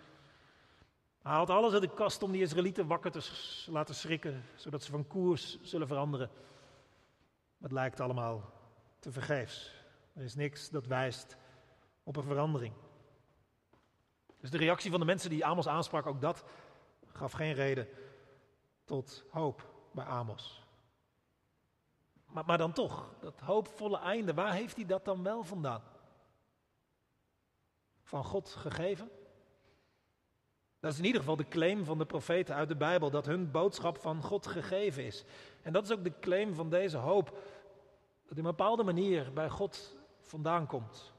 Hij 1.22 1.32
haalt 1.32 1.50
alles 1.50 1.72
uit 1.72 1.82
de 1.82 1.94
kast 1.94 2.22
om 2.22 2.32
die 2.32 2.42
Israëlieten 2.42 2.87
wakker 2.87 3.10
te 3.10 3.30
laten 3.66 3.94
schrikken, 3.94 4.44
zodat 4.54 4.82
ze 4.82 4.90
van 4.90 5.06
koers 5.06 5.62
zullen 5.62 5.87
veranderen. 5.87 6.30
Maar 7.56 7.68
het 7.68 7.72
lijkt 7.72 8.00
allemaal 8.00 8.52
te 8.99 9.12
vergeefs. 9.12 9.75
Er 10.12 10.22
is 10.22 10.34
niks 10.34 10.70
dat 10.70 10.87
wijst 10.87 11.37
op 12.02 12.16
een 12.16 12.22
verandering. 12.22 12.75
Dus 14.40 14.50
de 14.50 14.58
reactie 14.58 14.90
van 14.90 15.00
de 15.00 15.06
mensen 15.06 15.30
die 15.30 15.44
Amos 15.44 15.68
aansprak, 15.68 16.06
ook 16.06 16.20
dat 16.20 16.44
gaf 17.12 17.32
geen 17.32 17.52
reden 17.54 17.88
tot 18.90 19.25
hoop 19.30 19.66
bij 19.90 20.04
Amos. 20.04 20.62
Maar, 22.26 22.44
maar 22.44 22.59
dan 22.59 22.73
toch, 22.73 23.09
dat 23.20 23.40
hoopvolle 23.40 23.99
einde, 23.99 24.35
waar 24.35 24.52
heeft 24.52 24.76
hij 24.76 24.87
dat 24.87 25.04
dan 25.04 25.23
wel 25.23 25.44
vandaan? 25.44 25.82
Van 28.02 28.25
God 28.25 28.49
gegeven? 28.49 29.11
Dat 30.80 30.92
is 30.92 30.99
in 30.99 31.04
ieder 31.04 31.20
geval 31.20 31.37
de 31.37 31.49
claim 31.49 31.85
van 31.85 31.99
de 31.99 32.06
profeten 32.06 32.54
uit 32.54 32.68
de 32.68 32.76
Bijbel, 32.76 33.11
dat 33.11 33.26
hun 33.26 33.50
boodschap 33.50 33.99
van 33.99 34.23
God 34.23 34.47
gegeven 34.47 35.04
is. 35.04 35.25
En 35.62 35.73
dat 35.73 35.85
is 35.85 35.92
ook 35.92 36.04
de 36.04 36.18
claim 36.18 36.54
van 36.54 36.70
deze 36.70 36.97
hoop, 36.97 37.26
dat 38.26 38.38
in 38.38 38.44
een 38.44 38.56
bepaalde 38.56 38.85
manier 38.85 39.32
bij 39.32 39.49
God 39.49 39.97
vandaan 40.20 40.66
komt. 40.66 41.12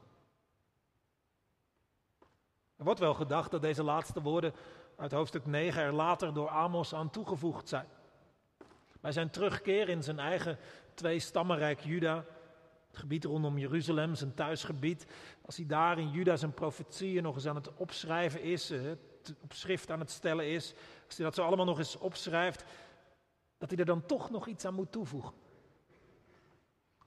Er 2.76 2.84
wordt 2.84 3.00
wel 3.00 3.14
gedacht 3.14 3.50
dat 3.50 3.62
deze 3.62 3.82
laatste 3.82 4.22
woorden 4.22 4.54
uit 4.96 5.12
hoofdstuk 5.12 5.46
9 5.46 5.82
er 5.82 5.92
later 5.92 6.34
door 6.34 6.48
Amos 6.48 6.94
aan 6.94 7.10
toegevoegd 7.10 7.68
zijn. 7.68 7.86
Bij 9.00 9.12
zijn 9.12 9.30
terugkeer 9.30 9.88
in 9.88 10.02
zijn 10.02 10.18
eigen 10.18 10.58
twee 10.94 11.18
stammenrijk 11.18 11.80
Juda, 11.80 12.24
het 12.88 12.96
gebied 12.96 13.24
rondom 13.24 13.58
Jeruzalem, 13.58 14.14
zijn 14.14 14.34
thuisgebied, 14.34 15.06
als 15.44 15.56
hij 15.56 15.66
daar 15.66 15.98
in 15.98 16.10
Juda 16.10 16.36
zijn 16.36 16.54
profetieën 16.54 17.22
nog 17.22 17.34
eens 17.34 17.46
aan 17.46 17.54
het 17.54 17.74
opschrijven 17.74 18.42
is, 18.42 18.68
het 18.68 19.34
op 19.40 19.52
schrift 19.52 19.90
aan 19.90 20.00
het 20.00 20.10
stellen 20.10 20.48
is, 20.48 20.74
als 21.06 21.16
hij 21.16 21.26
dat 21.26 21.34
zo 21.34 21.44
allemaal 21.44 21.66
nog 21.66 21.78
eens 21.78 21.98
opschrijft, 21.98 22.64
dat 23.58 23.70
hij 23.70 23.78
er 23.78 23.84
dan 23.84 24.06
toch 24.06 24.30
nog 24.30 24.46
iets 24.46 24.64
aan 24.64 24.74
moet 24.74 24.92
toevoegen. 24.92 25.32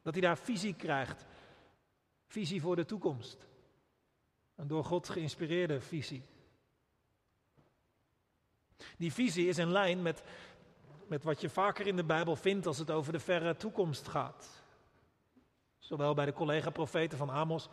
Dat 0.02 0.14
hij 0.14 0.22
daar 0.22 0.38
visie 0.38 0.76
krijgt, 0.76 1.26
visie 2.28 2.62
voor 2.62 2.76
de 2.76 2.86
toekomst. 2.86 3.48
Een 4.56 4.68
door 4.68 4.84
God 4.84 5.10
geïnspireerde 5.10 5.82
visie. 5.82 6.24
Die 8.98 9.14
visie 9.14 9.48
is 9.48 9.58
in 9.58 9.72
lijn 9.72 10.02
met, 10.02 10.24
met 11.08 11.24
wat 11.24 11.42
je 11.42 11.50
vaker 11.50 11.88
in 11.88 11.96
de 11.96 12.04
Bijbel 12.04 12.36
vindt 12.36 12.68
als 12.68 12.78
het 12.78 12.92
over 12.92 13.12
de 13.12 13.20
verre 13.20 13.56
toekomst 13.56 14.08
gaat. 14.08 14.64
Zowel 15.78 16.14
bij 16.14 16.26
de 16.26 16.34
collega-profeten 16.34 17.18
van 17.18 17.32
Amos 17.32 17.70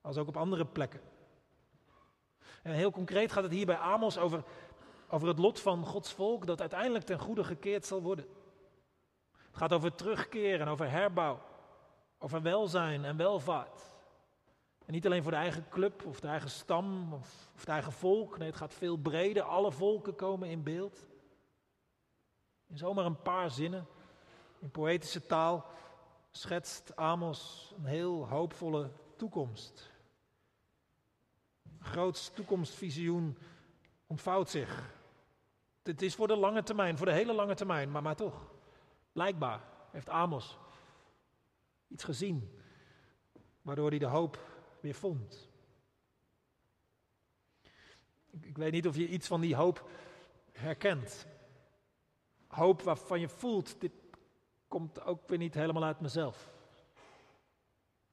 als 0.00 0.16
ook 0.16 0.28
op 0.28 0.36
andere 0.36 0.66
plekken. 0.66 1.00
En 2.62 2.72
heel 2.72 2.90
concreet 2.90 3.32
gaat 3.32 3.42
het 3.42 3.52
hier 3.52 3.66
bij 3.66 3.76
Amos 3.76 4.18
over, 4.18 4.44
over 5.08 5.28
het 5.28 5.38
lot 5.38 5.60
van 5.60 5.86
Gods 5.86 6.12
volk 6.12 6.46
dat 6.46 6.60
uiteindelijk 6.60 7.04
ten 7.04 7.18
goede 7.18 7.44
gekeerd 7.44 7.86
zal 7.86 8.02
worden. 8.02 8.26
Het 9.32 9.56
gaat 9.56 9.72
over 9.72 9.94
terugkeer 9.94 10.60
en 10.60 10.68
over 10.68 10.90
herbouw, 10.90 11.40
over 12.18 12.42
welzijn 12.42 13.04
en 13.04 13.16
welvaart. 13.16 13.91
Niet 14.92 15.06
alleen 15.06 15.22
voor 15.22 15.30
de 15.30 15.36
eigen 15.36 15.68
club 15.68 16.04
of 16.06 16.20
de 16.20 16.28
eigen 16.28 16.50
stam 16.50 17.12
of, 17.12 17.50
of 17.54 17.60
het 17.60 17.68
eigen 17.68 17.92
volk. 17.92 18.38
Nee, 18.38 18.48
het 18.48 18.56
gaat 18.56 18.74
veel 18.74 18.96
breder. 18.96 19.42
Alle 19.42 19.72
volken 19.72 20.14
komen 20.14 20.48
in 20.48 20.62
beeld. 20.62 21.06
In 22.66 22.76
zomaar 22.76 23.04
een 23.04 23.22
paar 23.22 23.50
zinnen, 23.50 23.86
in 24.58 24.70
poëtische 24.70 25.26
taal, 25.26 25.66
schetst 26.30 26.96
Amos 26.96 27.72
een 27.76 27.84
heel 27.84 28.28
hoopvolle 28.28 28.90
toekomst. 29.16 29.90
Een 31.62 31.84
groots 31.84 32.30
toekomstvisioen 32.30 33.38
ontvouwt 34.06 34.50
zich. 34.50 34.94
Het 35.82 36.02
is 36.02 36.14
voor 36.14 36.28
de 36.28 36.36
lange 36.36 36.62
termijn, 36.62 36.96
voor 36.96 37.06
de 37.06 37.12
hele 37.12 37.32
lange 37.32 37.54
termijn, 37.54 37.90
maar, 37.90 38.02
maar 38.02 38.16
toch. 38.16 38.50
Blijkbaar 39.12 39.60
heeft 39.90 40.08
Amos 40.08 40.58
iets 41.88 42.04
gezien, 42.04 42.58
waardoor 43.62 43.88
hij 43.88 43.98
de 43.98 44.06
hoop 44.06 44.51
weer 44.82 44.94
vond. 44.94 45.50
Ik, 48.40 48.56
weet 48.56 48.72
niet 48.72 48.86
of 48.86 48.96
je 48.96 49.08
iets 49.08 49.26
van 49.26 49.40
die 49.40 49.54
hoop 49.56 49.88
herkent. 50.52 51.26
Hoop 52.46 52.82
waarvan 52.82 53.20
je 53.20 53.28
voelt, 53.28 53.80
dit 53.80 53.92
komt 54.68 55.04
ook 55.04 55.28
weer 55.28 55.38
niet 55.38 55.54
helemaal 55.54 55.84
uit 55.84 56.00
mezelf. 56.00 56.50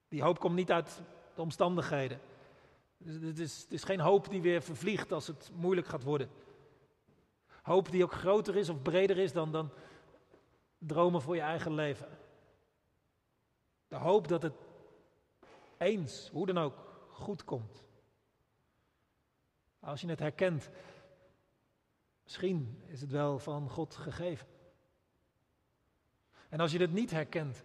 Die 0.07 0.21
hoop 0.21 0.39
komt 0.39 0.55
niet 0.55 0.71
uit 0.71 1.01
de 1.35 1.41
omstandigheden. 1.41 2.19
Het 3.03 3.39
is, 3.39 3.61
het 3.61 3.71
is 3.73 3.83
geen 3.83 3.99
hoop 3.99 4.29
die 4.29 4.41
weer 4.41 4.61
vervliegt 4.61 5.11
als 5.11 5.27
het 5.27 5.51
moeilijk 5.55 5.87
gaat 5.87 6.03
worden. 6.03 6.29
Hoop 7.61 7.91
die 7.91 8.03
ook 8.03 8.13
groter 8.13 8.55
is 8.55 8.69
of 8.69 8.81
breder 8.81 9.17
is 9.17 9.33
dan, 9.33 9.51
dan 9.51 9.71
dromen 10.77 11.21
voor 11.21 11.35
je 11.35 11.41
eigen 11.41 11.73
leven. 11.73 12.07
De 13.87 13.95
hoop 13.95 14.27
dat 14.27 14.41
het 14.41 14.68
eens, 15.79 16.29
hoe 16.31 16.45
dan 16.45 16.57
ook, 16.57 17.07
goed 17.09 17.43
komt. 17.43 17.83
Als 19.79 20.01
je 20.01 20.07
het 20.07 20.19
herkent, 20.19 20.69
misschien 22.23 22.83
is 22.85 23.01
het 23.01 23.11
wel 23.11 23.39
van 23.39 23.69
God 23.69 23.95
gegeven. 23.95 24.47
En 26.49 26.59
als 26.59 26.71
je 26.71 26.79
het 26.79 26.91
niet 26.91 27.11
herkent, 27.11 27.63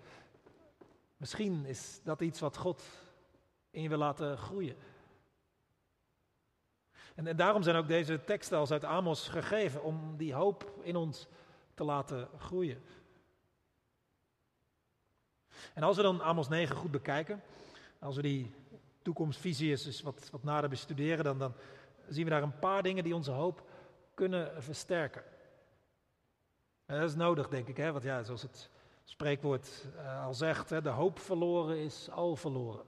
misschien 1.16 1.64
is 1.64 2.00
dat 2.02 2.20
iets 2.20 2.40
wat 2.40 2.56
God 2.56 2.82
in 3.70 3.82
je 3.82 3.88
wil 3.88 3.98
laten 3.98 4.38
groeien. 4.38 4.76
En, 7.14 7.26
en 7.26 7.36
daarom 7.36 7.62
zijn 7.62 7.76
ook 7.76 7.88
deze 7.88 8.24
teksten 8.24 8.58
als 8.58 8.70
uit 8.70 8.84
Amos 8.84 9.28
gegeven, 9.28 9.82
om 9.82 10.16
die 10.16 10.34
hoop 10.34 10.78
in 10.82 10.96
ons 10.96 11.28
te 11.74 11.84
laten 11.84 12.28
groeien. 12.38 12.82
En 15.74 15.82
als 15.82 15.96
we 15.96 16.02
dan 16.02 16.22
Amos 16.22 16.48
9 16.48 16.76
goed 16.76 16.90
bekijken, 16.90 17.42
als 18.04 18.16
we 18.16 18.22
die 18.22 18.50
toekomstvisie 19.02 19.70
eens 19.70 20.02
wat, 20.02 20.28
wat 20.30 20.42
nader 20.42 20.70
bestuderen, 20.70 21.24
dan, 21.24 21.38
dan 21.38 21.54
zien 22.08 22.24
we 22.24 22.30
daar 22.30 22.42
een 22.42 22.58
paar 22.58 22.82
dingen 22.82 23.04
die 23.04 23.14
onze 23.14 23.30
hoop 23.30 23.68
kunnen 24.14 24.62
versterken. 24.62 25.22
En 26.86 27.00
dat 27.00 27.08
is 27.08 27.16
nodig, 27.16 27.48
denk 27.48 27.68
ik, 27.68 27.76
hè? 27.76 27.92
want 27.92 28.04
ja, 28.04 28.22
zoals 28.22 28.42
het 28.42 28.70
spreekwoord 29.04 29.84
uh, 29.96 30.24
al 30.24 30.34
zegt, 30.34 30.70
hè, 30.70 30.82
de 30.82 30.88
hoop 30.88 31.18
verloren 31.18 31.78
is 31.78 32.10
al 32.10 32.36
verloren. 32.36 32.84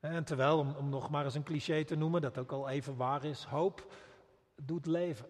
En 0.00 0.24
terwijl, 0.24 0.58
om, 0.58 0.74
om 0.74 0.88
nog 0.88 1.10
maar 1.10 1.24
eens 1.24 1.34
een 1.34 1.42
cliché 1.42 1.84
te 1.84 1.96
noemen, 1.96 2.20
dat 2.20 2.38
ook 2.38 2.52
al 2.52 2.68
even 2.68 2.96
waar 2.96 3.24
is, 3.24 3.44
hoop 3.44 3.92
doet 4.62 4.86
leven. 4.86 5.28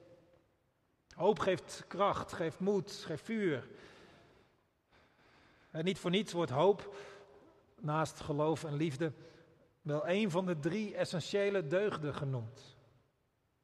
Hoop 1.14 1.38
geeft 1.38 1.84
kracht, 1.88 2.32
geeft 2.32 2.60
moed, 2.60 2.92
geeft 2.92 3.24
vuur. 3.24 3.68
En 5.70 5.84
niet 5.84 5.98
voor 5.98 6.10
niets 6.10 6.32
wordt 6.32 6.50
hoop 6.50 6.94
naast 7.80 8.20
geloof 8.20 8.64
en 8.64 8.74
liefde 8.74 9.12
wel 9.82 10.08
een 10.08 10.30
van 10.30 10.46
de 10.46 10.58
drie 10.58 10.94
essentiële 10.94 11.66
deugden 11.66 12.14
genoemd. 12.14 12.76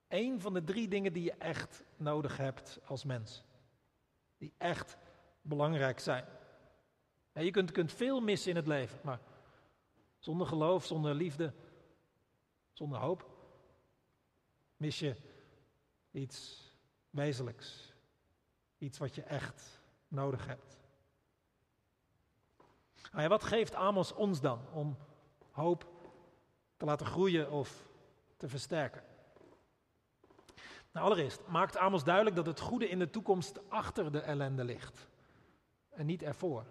Eén 0.08 0.40
van 0.40 0.54
de 0.54 0.64
drie 0.64 0.88
dingen 0.88 1.12
die 1.12 1.24
je 1.24 1.32
echt 1.32 1.84
nodig 1.96 2.36
hebt 2.36 2.80
als 2.84 3.04
mens. 3.04 3.44
Die 4.38 4.52
echt 4.58 4.96
belangrijk 5.40 5.98
zijn. 5.98 6.24
je 7.32 7.50
kunt, 7.50 7.70
kunt 7.70 7.92
veel 7.92 8.20
missen 8.20 8.50
in 8.50 8.56
het 8.56 8.66
leven, 8.66 8.98
maar 9.02 9.20
zonder 10.18 10.46
geloof, 10.46 10.84
zonder 10.84 11.14
liefde, 11.14 11.52
zonder 12.72 12.98
hoop, 12.98 13.30
mis 14.76 14.98
je 14.98 15.16
iets 16.10 16.70
wezenlijks. 17.10 17.94
Iets 18.78 18.98
wat 18.98 19.14
je 19.14 19.22
echt 19.22 19.80
nodig 20.08 20.46
hebt. 20.46 20.81
Nou 23.10 23.22
ja, 23.22 23.28
wat 23.28 23.44
geeft 23.44 23.74
Amos 23.74 24.12
ons 24.12 24.40
dan 24.40 24.60
om 24.72 24.96
hoop 25.50 25.86
te 26.76 26.84
laten 26.84 27.06
groeien 27.06 27.50
of 27.50 27.88
te 28.36 28.48
versterken? 28.48 29.02
Nou, 30.92 31.06
allereerst 31.06 31.46
maakt 31.46 31.76
Amos 31.76 32.04
duidelijk 32.04 32.36
dat 32.36 32.46
het 32.46 32.60
goede 32.60 32.88
in 32.88 32.98
de 32.98 33.10
toekomst 33.10 33.70
achter 33.70 34.12
de 34.12 34.20
ellende 34.20 34.64
ligt 34.64 35.08
en 35.90 36.06
niet 36.06 36.22
ervoor. 36.22 36.64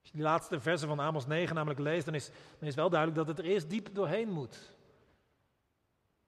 Als 0.00 0.10
je 0.10 0.12
die 0.12 0.22
laatste 0.22 0.60
versen 0.60 0.88
van 0.88 1.00
Amos 1.00 1.26
9 1.26 1.54
namelijk 1.54 1.80
leest, 1.80 2.04
dan 2.04 2.14
is, 2.14 2.30
dan 2.58 2.68
is 2.68 2.74
wel 2.74 2.90
duidelijk 2.90 3.18
dat 3.18 3.36
het 3.36 3.46
er 3.46 3.52
eerst 3.52 3.70
diep 3.70 3.94
doorheen 3.94 4.28
moet. 4.30 4.74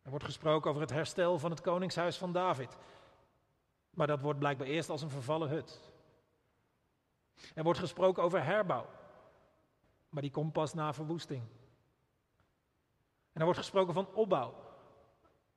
Er 0.03 0.11
wordt 0.11 0.25
gesproken 0.25 0.71
over 0.71 0.83
het 0.83 0.91
herstel 0.91 1.39
van 1.39 1.51
het 1.51 1.61
koningshuis 1.61 2.19
van 2.19 2.33
David. 2.33 2.77
Maar 3.91 4.07
dat 4.07 4.21
wordt 4.21 4.39
blijkbaar 4.39 4.67
eerst 4.67 4.91
als 4.91 5.03
een 5.03 5.11
vervallen 5.11 5.49
hut. 5.49 5.90
Er 7.55 7.63
wordt 7.63 7.79
gesproken 7.79 8.23
over 8.23 8.45
herbouw. 8.45 8.87
Maar 10.09 10.23
die 10.23 10.31
komt 10.31 10.53
pas 10.53 10.75
na 10.75 10.93
verwoesting. 10.93 11.43
En 13.33 13.41
er 13.41 13.45
wordt 13.45 13.59
gesproken 13.59 13.95
van 13.95 14.15
opbouw. 14.15 14.55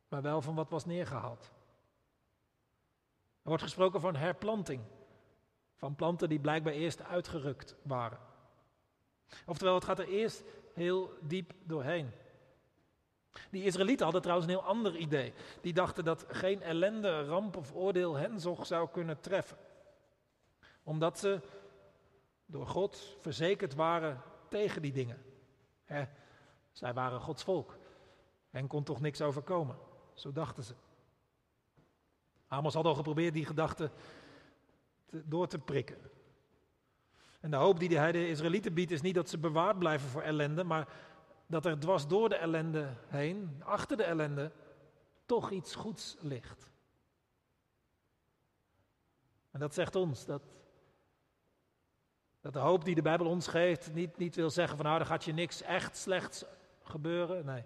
Maar 0.08 0.22
wel 0.22 0.42
van 0.42 0.56
wat 0.56 0.70
was 0.70 0.86
neergehaald. 0.86 1.52
Er 3.42 3.50
wordt 3.50 3.63
gesproken 3.63 4.02
van 4.02 4.16
herplanting. 4.16 4.82
Van 5.75 5.96
planten 5.96 6.30
die 6.30 6.40
blijkbaar 6.40 6.74
eerst 6.74 7.04
uitgerukt 7.04 7.75
waren. 7.82 8.20
Oftewel, 9.46 9.75
het 9.75 9.84
gaat 9.84 10.00
er 10.00 10.08
eerst 10.08 10.44
heel 10.74 11.13
diep 11.22 11.54
doorheen. 11.63 12.12
Die 13.50 13.63
Israëlieten 13.63 14.04
hadden 14.04 14.22
trouwens 14.22 14.50
een 14.50 14.58
heel 14.58 14.68
ander 14.68 14.96
idee. 14.96 15.34
Die 15.62 15.74
dachten 15.74 16.04
dat 16.04 16.25
geen 16.28 16.62
ellende, 16.62 17.25
ramp 17.25 17.58
of 17.58 17.74
oordeel 17.74 18.16
hen 18.16 18.40
zou 18.62 18.90
kunnen 18.92 19.20
treffen. 19.20 19.58
Omdat 20.84 21.20
ze 21.20 21.42
door 22.53 22.67
God 22.67 23.17
verzekerd 23.19 23.74
waren 23.74 24.22
tegen 24.50 24.81
die 24.81 24.91
dingen. 24.91 25.24
zij 26.72 26.93
waren 26.93 27.22
Gods 27.22 27.43
volk. 27.43 27.77
En 28.51 28.67
kon 28.67 28.83
toch 28.83 29.01
niks 29.01 29.22
overkomen. 29.22 29.77
Zo 30.13 30.31
dachten 30.31 30.63
ze. 30.63 30.74
Amos 32.48 32.74
had 32.74 32.86
al 32.86 32.95
geprobeerd 32.95 33.33
die 33.33 33.45
gedachte 33.45 33.91
door 35.10 35.48
te 35.48 35.60
prikken. 35.60 35.98
En 37.39 37.51
de 37.51 37.57
hoop 37.57 37.79
die 37.79 37.98
hij 37.98 38.12
de 38.12 38.27
Israëlieten 38.27 38.74
biedt 38.74 38.91
is 38.91 39.01
niet 39.01 39.15
dat 39.15 39.29
ze 39.29 39.38
bewaard 39.38 39.79
blijven 39.79 40.10
voor 40.10 40.22
ellende, 40.22 40.63
maar 40.63 40.88
dat 41.48 41.65
er 41.65 41.79
dwars 41.79 42.07
door 42.07 42.29
de 42.29 42.35
ellende 42.35 42.94
heen, 43.07 43.61
achter 43.63 43.98
de 43.98 44.03
ellende, 44.03 44.51
toch 45.25 45.51
iets 45.51 45.75
goeds 45.75 46.16
ligt. 46.20 46.72
En 49.51 49.59
dat 49.59 49.74
zegt 49.74 49.96
ons 49.96 50.25
dat, 50.25 50.42
dat 52.44 52.53
de 52.53 52.60
hoop 52.60 52.86
die 52.86 52.96
de 52.96 53.01
Bijbel 53.01 53.27
ons 53.27 53.48
geeft 53.48 53.94
niet, 53.94 54.18
niet 54.18 54.36
wil 54.36 54.50
zeggen 54.50 54.77
van 54.77 54.86
nou, 54.86 55.00
er 55.00 55.06
gaat 55.06 55.24
je 55.24 55.34
niks 55.34 55.62
echt 55.62 55.98
slechts 55.98 56.46
gebeuren. 56.82 57.46
Nee. 57.46 57.64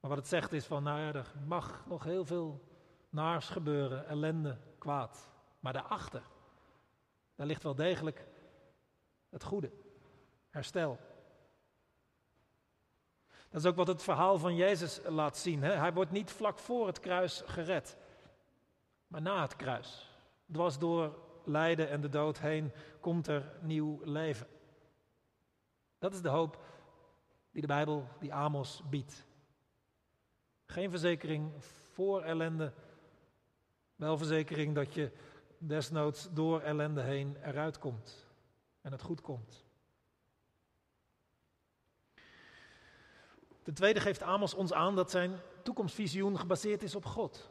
Maar 0.00 0.10
wat 0.10 0.18
het 0.18 0.28
zegt 0.28 0.52
is 0.52 0.64
van 0.64 0.82
nou 0.82 1.00
ja, 1.00 1.12
er 1.12 1.32
mag 1.46 1.86
nog 1.86 2.04
heel 2.04 2.24
veel 2.24 2.64
naars 3.08 3.48
gebeuren, 3.48 4.06
ellende, 4.06 4.58
kwaad. 4.78 5.28
Maar 5.60 5.72
daarachter, 5.72 6.22
daar 7.34 7.46
ligt 7.46 7.62
wel 7.62 7.74
degelijk 7.74 8.26
het 9.28 9.44
goede 9.44 9.70
herstel. 10.50 10.98
Dat 13.50 13.60
is 13.62 13.66
ook 13.68 13.76
wat 13.76 13.86
het 13.86 14.02
verhaal 14.02 14.38
van 14.38 14.54
Jezus 14.54 15.00
laat 15.04 15.36
zien. 15.36 15.62
Hè? 15.62 15.72
Hij 15.72 15.92
wordt 15.92 16.10
niet 16.10 16.30
vlak 16.30 16.58
voor 16.58 16.86
het 16.86 17.00
kruis 17.00 17.42
gered, 17.46 17.96
maar 19.06 19.22
na 19.22 19.40
het 19.42 19.56
kruis. 19.56 20.10
Dwars 20.52 20.78
door 20.78 21.23
lijden 21.44 21.88
en 21.88 22.00
de 22.00 22.08
dood 22.08 22.38
heen 22.38 22.72
komt 23.00 23.26
er 23.26 23.52
nieuw 23.60 24.00
leven. 24.04 24.46
Dat 25.98 26.14
is 26.14 26.22
de 26.22 26.28
hoop 26.28 26.64
die 27.50 27.60
de 27.60 27.66
Bijbel, 27.66 28.08
die 28.20 28.34
Amos 28.34 28.82
biedt. 28.90 29.26
Geen 30.66 30.90
verzekering 30.90 31.64
voor 31.92 32.22
ellende, 32.22 32.72
wel 33.96 34.18
verzekering 34.18 34.74
dat 34.74 34.94
je 34.94 35.12
desnoods 35.58 36.28
door 36.32 36.60
ellende 36.60 37.02
heen 37.02 37.36
eruit 37.42 37.78
komt 37.78 38.26
en 38.80 38.92
het 38.92 39.02
goed 39.02 39.20
komt. 39.20 39.64
Ten 43.62 43.74
tweede 43.74 44.00
geeft 44.00 44.22
Amos 44.22 44.54
ons 44.54 44.72
aan 44.72 44.96
dat 44.96 45.10
zijn 45.10 45.40
toekomstvisioen 45.62 46.38
gebaseerd 46.38 46.82
is 46.82 46.94
op 46.94 47.04
God. 47.04 47.50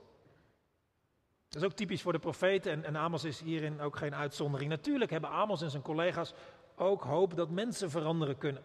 Dat 1.54 1.62
is 1.62 1.68
ook 1.68 1.76
typisch 1.76 2.02
voor 2.02 2.12
de 2.12 2.20
profeten 2.20 2.72
en, 2.72 2.84
en 2.84 2.96
Amos 2.96 3.24
is 3.24 3.42
hierin 3.42 3.82
ook 3.82 3.96
geen 3.96 4.16
uitzondering. 4.16 4.70
Natuurlijk 4.70 5.12
hebben 5.12 5.30
Amos 5.30 5.62
en 5.62 5.70
zijn 5.70 5.84
collega's 5.84 6.34
ook 6.76 7.04
hoop 7.04 7.36
dat 7.36 7.50
mensen 7.50 7.90
veranderen 7.90 8.38
kunnen. 8.38 8.64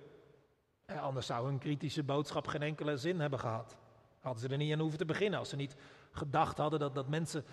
Anders 0.86 1.26
zou 1.26 1.46
hun 1.46 1.58
kritische 1.58 2.02
boodschap 2.02 2.46
geen 2.46 2.62
enkele 2.62 2.96
zin 2.96 3.20
hebben 3.20 3.38
gehad. 3.38 3.76
Hadden 4.20 4.42
ze 4.42 4.48
er 4.48 4.56
niet 4.56 4.72
aan 4.72 4.78
hoeven 4.78 4.98
te 4.98 5.04
beginnen 5.04 5.38
als 5.38 5.48
ze 5.48 5.56
niet 5.56 5.76
gedacht 6.10 6.58
hadden 6.58 6.78
dat, 6.78 6.94
dat 6.94 7.08
mensen 7.08 7.44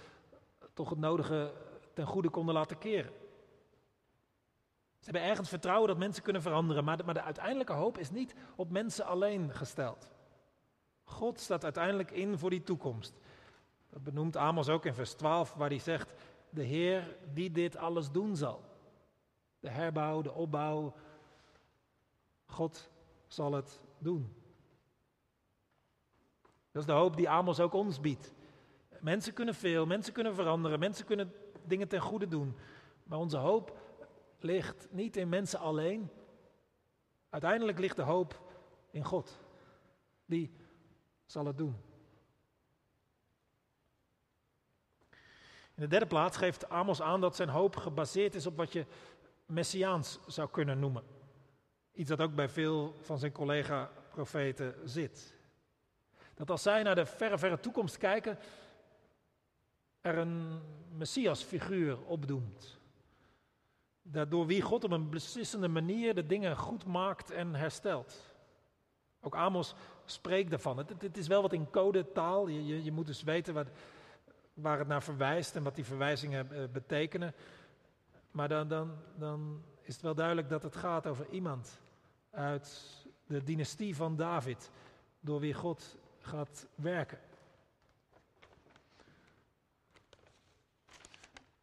toch 0.74 0.90
het 0.90 1.00
nodige 1.00 1.54
ten 1.94 2.06
goede 2.06 2.30
konden 2.30 2.54
laten 2.54 2.78
keren. 2.78 3.12
Ze 5.00 5.12
hebben 5.12 5.30
ergens 5.30 5.50
vertrouwen 5.50 5.88
dat 5.88 5.98
mensen 5.98 6.24
kunnen 6.24 6.42
veranderen, 6.42 6.84
maar 6.84 7.00
maar 7.06 7.14
de 7.14 7.22
uiteindelijke 7.22 7.74
hoop 7.74 7.98
is 7.98 8.12
niet 8.12 8.36
op 8.56 8.72
mensen 8.72 9.06
alleen 9.06 9.54
gesteld. 9.54 10.10
God 11.04 11.40
staat 11.40 11.64
uiteindelijk 11.64 12.12
in 12.12 12.38
voor 12.38 12.50
die 12.50 12.64
toekomst. 12.64 13.14
Dat 13.96 14.04
benoemt 14.04 14.38
Amos 14.38 14.70
ook 14.70 14.86
in 14.86 14.94
vers 14.94 15.14
12, 15.14 15.54
waar 15.54 15.70
hij 15.70 15.80
zegt: 15.80 16.14
De 16.50 16.64
Heer 16.64 17.18
die 17.34 17.52
dit 17.52 17.78
alles 17.78 18.12
doen 18.12 18.36
zal. 18.36 18.64
De 19.60 19.70
herbouw, 19.70 20.22
de 20.22 20.34
opbouw. 20.34 20.96
God 22.46 22.90
zal 23.28 23.54
het 23.54 23.82
doen. 23.98 24.34
Dat 26.72 26.82
is 26.82 26.86
de 26.86 26.92
hoop 26.92 27.16
die 27.16 27.30
Amos 27.30 27.60
ook 27.60 27.74
ons 27.74 28.00
biedt. 28.00 28.34
Mensen 29.00 29.34
kunnen 29.34 29.56
veel, 29.56 29.86
mensen 29.86 30.14
kunnen 30.14 30.36
veranderen, 30.36 30.80
mensen 30.80 31.06
kunnen 31.06 31.34
dingen 31.66 31.88
ten 31.88 32.02
goede 32.02 32.28
doen. 32.28 32.56
Maar 33.04 33.20
onze 33.20 33.38
hoop 33.38 33.78
ligt 34.40 34.88
niet 34.92 35.18
in 35.18 35.30
mensen 35.30 35.60
alleen. 35.60 36.10
Uiteindelijk 37.30 37.80
ligt 37.80 37.96
de 37.96 38.02
hoop 38.02 38.42
in 38.92 39.04
God. 39.04 39.38
Die 40.26 40.52
zal 41.26 41.46
het 41.46 41.58
doen. 41.58 41.85
In 45.76 45.82
de 45.82 45.88
derde 45.88 46.06
plaats 46.06 46.38
geeft 46.38 46.70
Amos 46.70 47.02
aan 47.02 47.22
dat 47.22 47.36
zijn 47.36 47.50
hoop 47.50 47.76
gebaseerd 47.76 48.36
is 48.36 48.46
op 48.46 48.58
wat 48.58 48.74
je 48.74 48.86
messiaans 49.46 50.20
zou 50.28 50.50
kunnen 50.50 50.80
noemen. 50.80 51.04
Iets 51.94 52.10
dat 52.10 52.22
ook 52.22 52.36
bij 52.36 52.50
veel 52.50 52.96
van 53.02 53.20
zijn 53.20 53.32
collega-profeten 53.32 54.76
zit. 54.84 55.34
Dat 56.34 56.50
als 56.50 56.62
zij 56.62 56.84
naar 56.84 56.96
de 56.96 57.06
verre, 57.06 57.38
verre 57.38 57.60
toekomst 57.60 57.98
kijken, 57.98 58.38
er 60.02 60.18
een 60.18 60.62
messiasfiguur 60.92 62.06
opdoemt. 62.06 62.80
Door 64.02 64.46
wie 64.46 64.62
God 64.62 64.84
op 64.84 64.92
een 64.92 65.10
beslissende 65.10 65.68
manier 65.68 66.16
de 66.16 66.26
dingen 66.26 66.58
goed 66.58 66.86
maakt 66.86 67.32
en 67.32 67.56
herstelt. 67.56 68.36
Ook 69.22 69.36
Amos 69.36 69.76
spreekt 70.06 70.50
daarvan. 70.50 70.78
Het, 70.78 71.18
is 71.18 71.28
wel 71.28 71.42
wat 71.42 71.54
in 71.54 71.70
codetaal. 71.70 72.48
Je, 72.48 72.66
je, 72.66 72.84
je 72.84 72.92
moet 72.92 73.06
dus 73.06 73.24
weten 73.24 73.54
wat, 73.54 73.68
waar 74.56 74.80
het 74.80 74.88
naar 74.88 75.04
verwijst 75.04 75.56
en 75.56 75.64
wat 75.64 75.76
die 75.76 75.86
verwijzingen 75.86 76.52
eh, 76.52 76.64
betekenen. 76.72 77.34
Maar 78.32 78.48
dan, 78.48 78.68
dan, 78.68 78.98
dan 79.16 79.64
is 79.82 79.94
het 79.94 80.04
wel 80.04 80.16
duidelijk 80.16 80.50
dat 80.50 80.64
het 80.64 80.76
gaat 80.76 81.08
over 81.08 81.30
iemand 81.30 81.82
uit 82.32 83.06
de 83.28 83.44
dynastie 83.44 83.96
van 83.96 84.16
David, 84.16 84.72
door 85.20 85.40
wie 85.40 85.54
God 85.54 85.98
gaat 86.20 86.68
werken. 86.76 87.20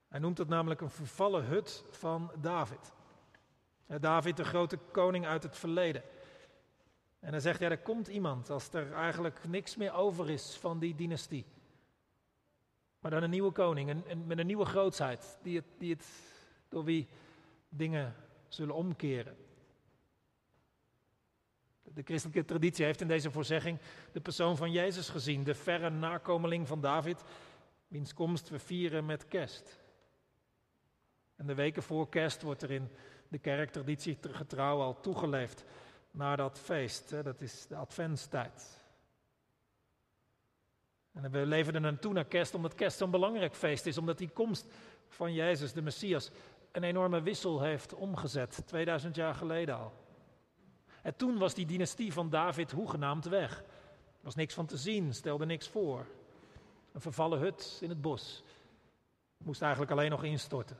Hij 0.08 0.20
noemt 0.20 0.38
het 0.38 0.48
namelijk 0.48 0.80
een 0.80 0.90
vervallen 0.90 1.44
hut 1.44 1.84
van 1.90 2.30
David. 2.40 2.92
David, 4.00 4.36
de 4.36 4.44
grote 4.44 4.78
koning 4.90 5.26
uit 5.26 5.42
het 5.42 5.56
verleden. 5.56 6.02
En 7.20 7.30
hij 7.30 7.40
zegt, 7.40 7.60
ja, 7.60 7.70
er 7.70 7.78
komt 7.78 8.08
iemand 8.08 8.50
als 8.50 8.72
er 8.72 8.92
eigenlijk 8.92 9.48
niks 9.48 9.76
meer 9.76 9.92
over 9.92 10.30
is 10.30 10.56
van 10.56 10.78
die 10.78 10.94
dynastie. 10.94 11.46
Maar 13.02 13.10
dan 13.10 13.22
een 13.22 13.30
nieuwe 13.30 13.52
koning, 13.52 14.04
een, 14.06 14.26
met 14.26 14.38
een 14.38 14.46
nieuwe 14.46 14.64
grootsheid, 14.64 15.38
die 15.42 15.56
het, 15.56 15.64
die 15.78 15.92
het, 15.92 16.06
door 16.68 16.84
wie 16.84 17.08
dingen 17.68 18.14
zullen 18.48 18.74
omkeren. 18.74 19.36
De 21.82 22.02
christelijke 22.02 22.44
traditie 22.44 22.84
heeft 22.84 23.00
in 23.00 23.08
deze 23.08 23.30
voorzegging 23.30 23.78
de 24.12 24.20
persoon 24.20 24.56
van 24.56 24.72
Jezus 24.72 25.08
gezien, 25.08 25.44
de 25.44 25.54
verre 25.54 25.90
nakomeling 25.90 26.68
van 26.68 26.80
David, 26.80 27.24
wiens 27.88 28.14
komst 28.14 28.48
we 28.48 28.58
vieren 28.58 29.06
met 29.06 29.28
kerst. 29.28 29.80
En 31.36 31.46
de 31.46 31.54
weken 31.54 31.82
voor 31.82 32.08
kerst 32.08 32.42
wordt 32.42 32.62
er 32.62 32.70
in 32.70 32.88
de 33.28 33.38
kerktraditie 33.38 34.18
getrouw 34.20 34.80
al 34.80 35.00
toegeleefd 35.00 35.64
naar 36.10 36.36
dat 36.36 36.58
feest. 36.58 37.10
Dat 37.10 37.40
is 37.40 37.66
de 37.66 37.76
adventstijd. 37.76 38.81
En 41.12 41.30
we 41.30 41.46
leven 41.46 41.74
er 41.74 41.80
naartoe 41.80 42.12
naar 42.12 42.24
kerst 42.24 42.54
omdat 42.54 42.74
kerst 42.74 42.98
zo'n 42.98 43.10
belangrijk 43.10 43.54
feest 43.54 43.86
is. 43.86 43.98
Omdat 43.98 44.18
die 44.18 44.28
komst 44.28 44.66
van 45.08 45.32
Jezus, 45.32 45.72
de 45.72 45.82
Messias, 45.82 46.30
een 46.72 46.82
enorme 46.82 47.22
wissel 47.22 47.60
heeft 47.60 47.94
omgezet. 47.94 48.62
2000 48.66 49.16
jaar 49.16 49.34
geleden 49.34 49.78
al. 49.78 49.92
En 51.02 51.16
toen 51.16 51.38
was 51.38 51.54
die 51.54 51.66
dynastie 51.66 52.12
van 52.12 52.30
David 52.30 52.70
hoegenaamd 52.70 53.24
weg. 53.24 53.58
Er 53.58 54.28
was 54.28 54.34
niks 54.34 54.54
van 54.54 54.66
te 54.66 54.76
zien, 54.76 55.14
stelde 55.14 55.46
niks 55.46 55.68
voor. 55.68 56.06
Een 56.92 57.00
vervallen 57.00 57.38
hut 57.38 57.78
in 57.80 57.88
het 57.88 58.00
bos. 58.00 58.42
Moest 59.36 59.62
eigenlijk 59.62 59.92
alleen 59.92 60.10
nog 60.10 60.24
instorten. 60.24 60.76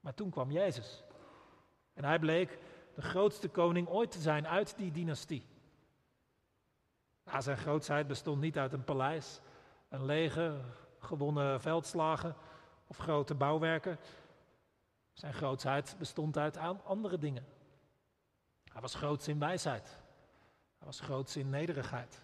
Maar 0.00 0.14
toen 0.14 0.30
kwam 0.30 0.50
Jezus. 0.50 1.02
En 1.94 2.04
hij 2.04 2.18
bleek 2.18 2.58
de 2.94 3.02
grootste 3.02 3.48
koning 3.48 3.88
ooit 3.88 4.10
te 4.10 4.20
zijn 4.20 4.46
uit 4.46 4.76
die 4.76 4.90
dynastie. 4.90 5.46
Nou, 7.28 7.42
zijn 7.42 7.56
grootheid 7.56 8.06
bestond 8.06 8.40
niet 8.40 8.58
uit 8.58 8.72
een 8.72 8.84
paleis, 8.84 9.40
een 9.88 10.04
leger, 10.04 10.64
gewonnen 10.98 11.60
veldslagen 11.60 12.36
of 12.86 12.96
grote 12.96 13.34
bouwwerken. 13.34 13.98
Zijn 15.12 15.34
grootheid 15.34 15.96
bestond 15.98 16.38
uit 16.38 16.56
andere 16.84 17.18
dingen. 17.18 17.46
Hij 18.72 18.80
was 18.80 18.94
groots 18.94 19.28
in 19.28 19.38
wijsheid. 19.38 19.88
Hij 20.78 20.86
was 20.86 21.00
groots 21.00 21.36
in 21.36 21.50
nederigheid. 21.50 22.20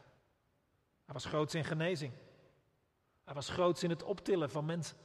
Hij 1.05 1.15
was 1.15 1.25
groots 1.25 1.55
in 1.55 1.65
genezing. 1.65 2.13
Hij 3.25 3.35
was 3.35 3.49
groots 3.49 3.83
in 3.83 3.91
het 3.91 4.03
optillen 4.03 4.51
van 4.51 4.65
mensen. 4.65 4.97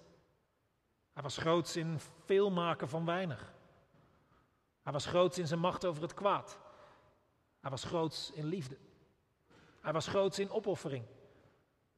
Hij 1.14 1.24
was 1.24 1.38
groots 1.38 1.76
in 1.76 2.00
veel 2.26 2.52
maken 2.52 2.90
van 2.90 3.06
weinig. 3.06 3.54
Hij 4.82 4.94
was 4.94 5.06
groots 5.06 5.38
in 5.38 5.48
zijn 5.48 5.60
macht 5.60 5.86
over 5.86 6.02
het 6.02 6.14
kwaad. 6.14 6.60
Hij 7.60 7.72
was 7.72 7.84
groots 7.84 8.32
in 8.32 8.46
liefde. 8.46 8.78
Hij 9.82 9.94
was 9.94 10.08
groots 10.08 10.40
in 10.40 10.50
opoffering. 10.50 11.06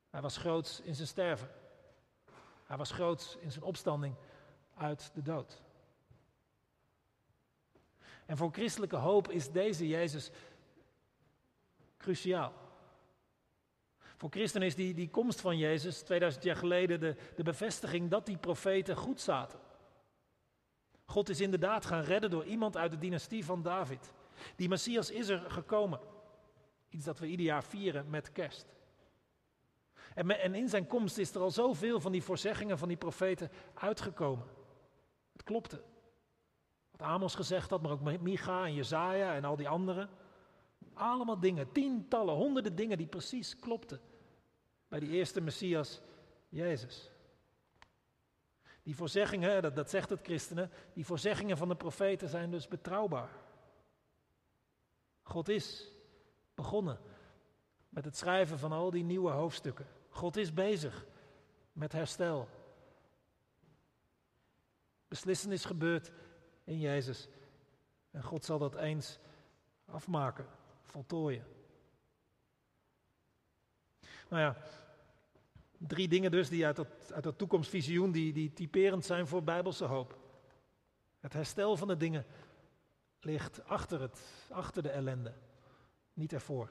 Hij 0.10 0.22
was 0.22 0.38
groots 0.38 0.82
in 0.82 0.96
zijn 0.96 1.08
sterven. 1.08 1.50
Hij 2.65 2.78
was 2.78 2.91
groots 2.91 3.38
in 3.39 3.52
zijn 3.52 3.63
opstanding 3.63 4.15
uit 4.78 5.12
de 5.13 5.22
dood. 5.22 5.62
En 8.26 8.38
voor 8.38 8.52
christelijke 8.52 8.96
hoop 8.96 9.32
is 9.32 9.52
deze 9.52 9.88
Jezus 9.88 10.32
cruciaal. 11.98 12.54
Voor 14.17 14.30
christenen 14.30 14.67
is 14.67 14.76
die, 14.76 14.94
die 14.94 15.10
komst 15.10 15.41
van 15.41 15.58
Jezus 15.58 16.02
2000 16.02 16.44
jaar 16.44 16.56
geleden 16.56 17.00
de, 17.00 17.15
de 17.36 17.44
bevestiging 17.44 18.10
dat 18.10 18.26
die 18.26 18.38
profeten 18.38 18.96
goed 18.96 19.22
zaten. 19.22 19.60
God 21.06 21.30
is 21.30 21.41
inderdaad 21.41 21.86
gaan 21.86 22.04
redden 22.04 22.30
door 22.30 22.46
iemand 22.46 22.78
uit 22.78 22.91
de 22.91 22.98
dynastie 22.98 23.46
van 23.46 23.62
David. 23.62 24.13
Die 24.56 24.70
Messias 24.70 25.10
is 25.10 25.28
er 25.28 25.52
gekomen. 25.52 26.00
Iets 26.92 27.06
dat 27.06 27.20
we 27.20 27.28
ieder 27.28 27.46
jaar 27.46 27.64
vieren 27.64 28.10
met 28.10 28.32
kerst. 28.32 28.66
En, 30.14 30.40
en 30.40 30.56
in 30.56 30.70
zijn 30.70 30.88
komst 30.88 31.18
is 31.18 31.36
er 31.36 31.42
al 31.42 31.52
zoveel 31.52 32.00
van 32.00 32.12
die 32.12 32.24
voorzeggingen 32.24 32.78
van 32.78 32.88
die 32.88 32.98
profeten 32.98 33.52
uitgekomen. 33.74 34.46
Het 35.32 35.44
klopte. 35.44 35.82
Wat 36.92 37.02
Amos 37.02 37.36
gezegd 37.36 37.70
had, 37.70 37.82
maar 37.82 37.92
ook 37.92 38.22
Micha 38.22 38.66
en 38.66 38.74
Jezaja 38.74 39.36
en 39.36 39.46
al 39.46 39.56
die 39.56 39.70
anderen. 39.70 40.10
Allemaal 40.94 41.40
dingen, 41.40 41.72
tientallen, 41.72 42.36
honderden 42.36 42.76
dingen 42.76 42.98
die 42.98 43.08
precies 43.08 43.60
klopten 43.60 44.02
bij 44.88 45.00
die 45.00 45.10
eerste 45.10 45.42
Messias, 45.42 46.02
Jezus. 46.50 47.12
Die 48.84 48.96
voorzeggingen, 48.96 49.62
dat, 49.62 49.76
dat 49.76 49.90
zegt 49.90 50.10
het 50.10 50.20
christenen, 50.24 50.72
die 50.94 51.06
voorzeggingen 51.06 51.58
van 51.58 51.68
de 51.68 51.76
profeten 51.76 52.30
zijn 52.30 52.52
dus 52.52 52.68
betrouwbaar. 52.68 53.30
God 55.24 55.50
is 55.50 55.92
begonnen 56.62 57.00
met 57.89 58.06
het 58.06 58.17
schrijven 58.17 58.60
van 58.60 58.71
al 58.71 58.91
die 58.91 59.04
nieuwe 59.04 59.32
hoofdstukken. 59.32 59.88
God 60.10 60.38
is 60.38 60.54
bezig 60.54 61.06
met 61.74 61.91
herstel. 61.91 62.47
Beslissen 65.08 65.52
is 65.52 65.65
gebeurd 65.65 66.12
in 66.63 66.80
Jezus. 66.80 67.28
En 68.12 68.24
God 68.24 68.45
zal 68.45 68.60
dat 68.60 68.76
eens 68.76 69.19
afmaken, 69.86 70.45
voltooien. 70.82 71.45
Nou 74.30 74.41
ja, 74.41 74.56
drie 75.78 76.08
dingen 76.08 76.32
dus 76.32 76.50
die 76.50 76.65
uit 76.65 76.76
dat, 76.76 77.12
uit 77.13 77.24
dat 77.24 77.38
toekomstvisioen, 77.38 78.12
die, 78.12 78.34
die 78.34 78.54
typerend 78.54 79.06
zijn 79.06 79.28
voor 79.28 79.43
bijbelse 79.43 79.86
hoop. 79.86 80.17
Het 81.19 81.34
herstel 81.34 81.78
van 81.78 81.88
de 81.88 81.97
dingen 81.97 82.26
ligt 83.19 83.63
achter, 83.65 84.02
het, 84.02 84.21
achter 84.50 84.84
de 84.84 84.89
ellende, 84.89 85.34
niet 86.13 86.34
ervoor. 86.34 86.69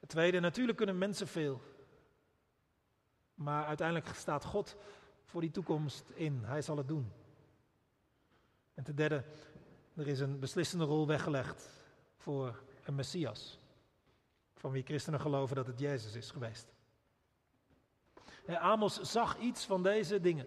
Het 0.00 0.08
tweede, 0.08 0.40
natuurlijk 0.40 0.76
kunnen 0.76 0.98
mensen 0.98 1.26
veel. 1.26 1.60
Maar 3.34 3.66
uiteindelijk 3.66 4.16
staat 4.16 4.44
God 4.44 4.76
voor 5.24 5.40
die 5.40 5.50
toekomst 5.50 6.10
in. 6.14 6.40
Hij 6.44 6.62
zal 6.62 6.76
het 6.76 6.88
doen. 6.88 7.12
En 8.74 8.84
ten 8.84 8.96
derde, 8.96 9.24
er 9.94 10.08
is 10.08 10.20
een 10.20 10.38
beslissende 10.38 10.84
rol 10.84 11.06
weggelegd 11.06 11.68
voor 12.16 12.62
een 12.84 12.94
Messias. 12.94 13.58
Van 14.54 14.70
wie 14.70 14.82
christenen 14.82 15.20
geloven 15.20 15.56
dat 15.56 15.66
het 15.66 15.78
Jezus 15.78 16.14
is 16.14 16.30
geweest. 16.30 16.74
Amos 18.46 19.00
zag 19.00 19.38
iets 19.38 19.64
van 19.64 19.82
deze 19.82 20.20
dingen. 20.20 20.46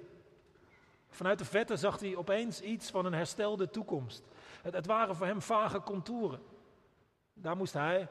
Vanuit 1.10 1.40
de 1.40 1.46
vette 1.46 1.78
zag 1.78 2.00
hij 2.00 2.16
opeens 2.16 2.62
iets 2.62 2.90
van 2.90 3.06
een 3.06 3.14
herstelde 3.14 3.70
toekomst. 3.70 4.24
Het, 4.62 4.74
het 4.74 4.86
waren 4.86 5.16
voor 5.16 5.26
hem 5.26 5.42
vage 5.42 5.82
contouren. 5.82 6.42
Daar 7.34 7.58
moest 7.58 7.74
hij 7.74 8.08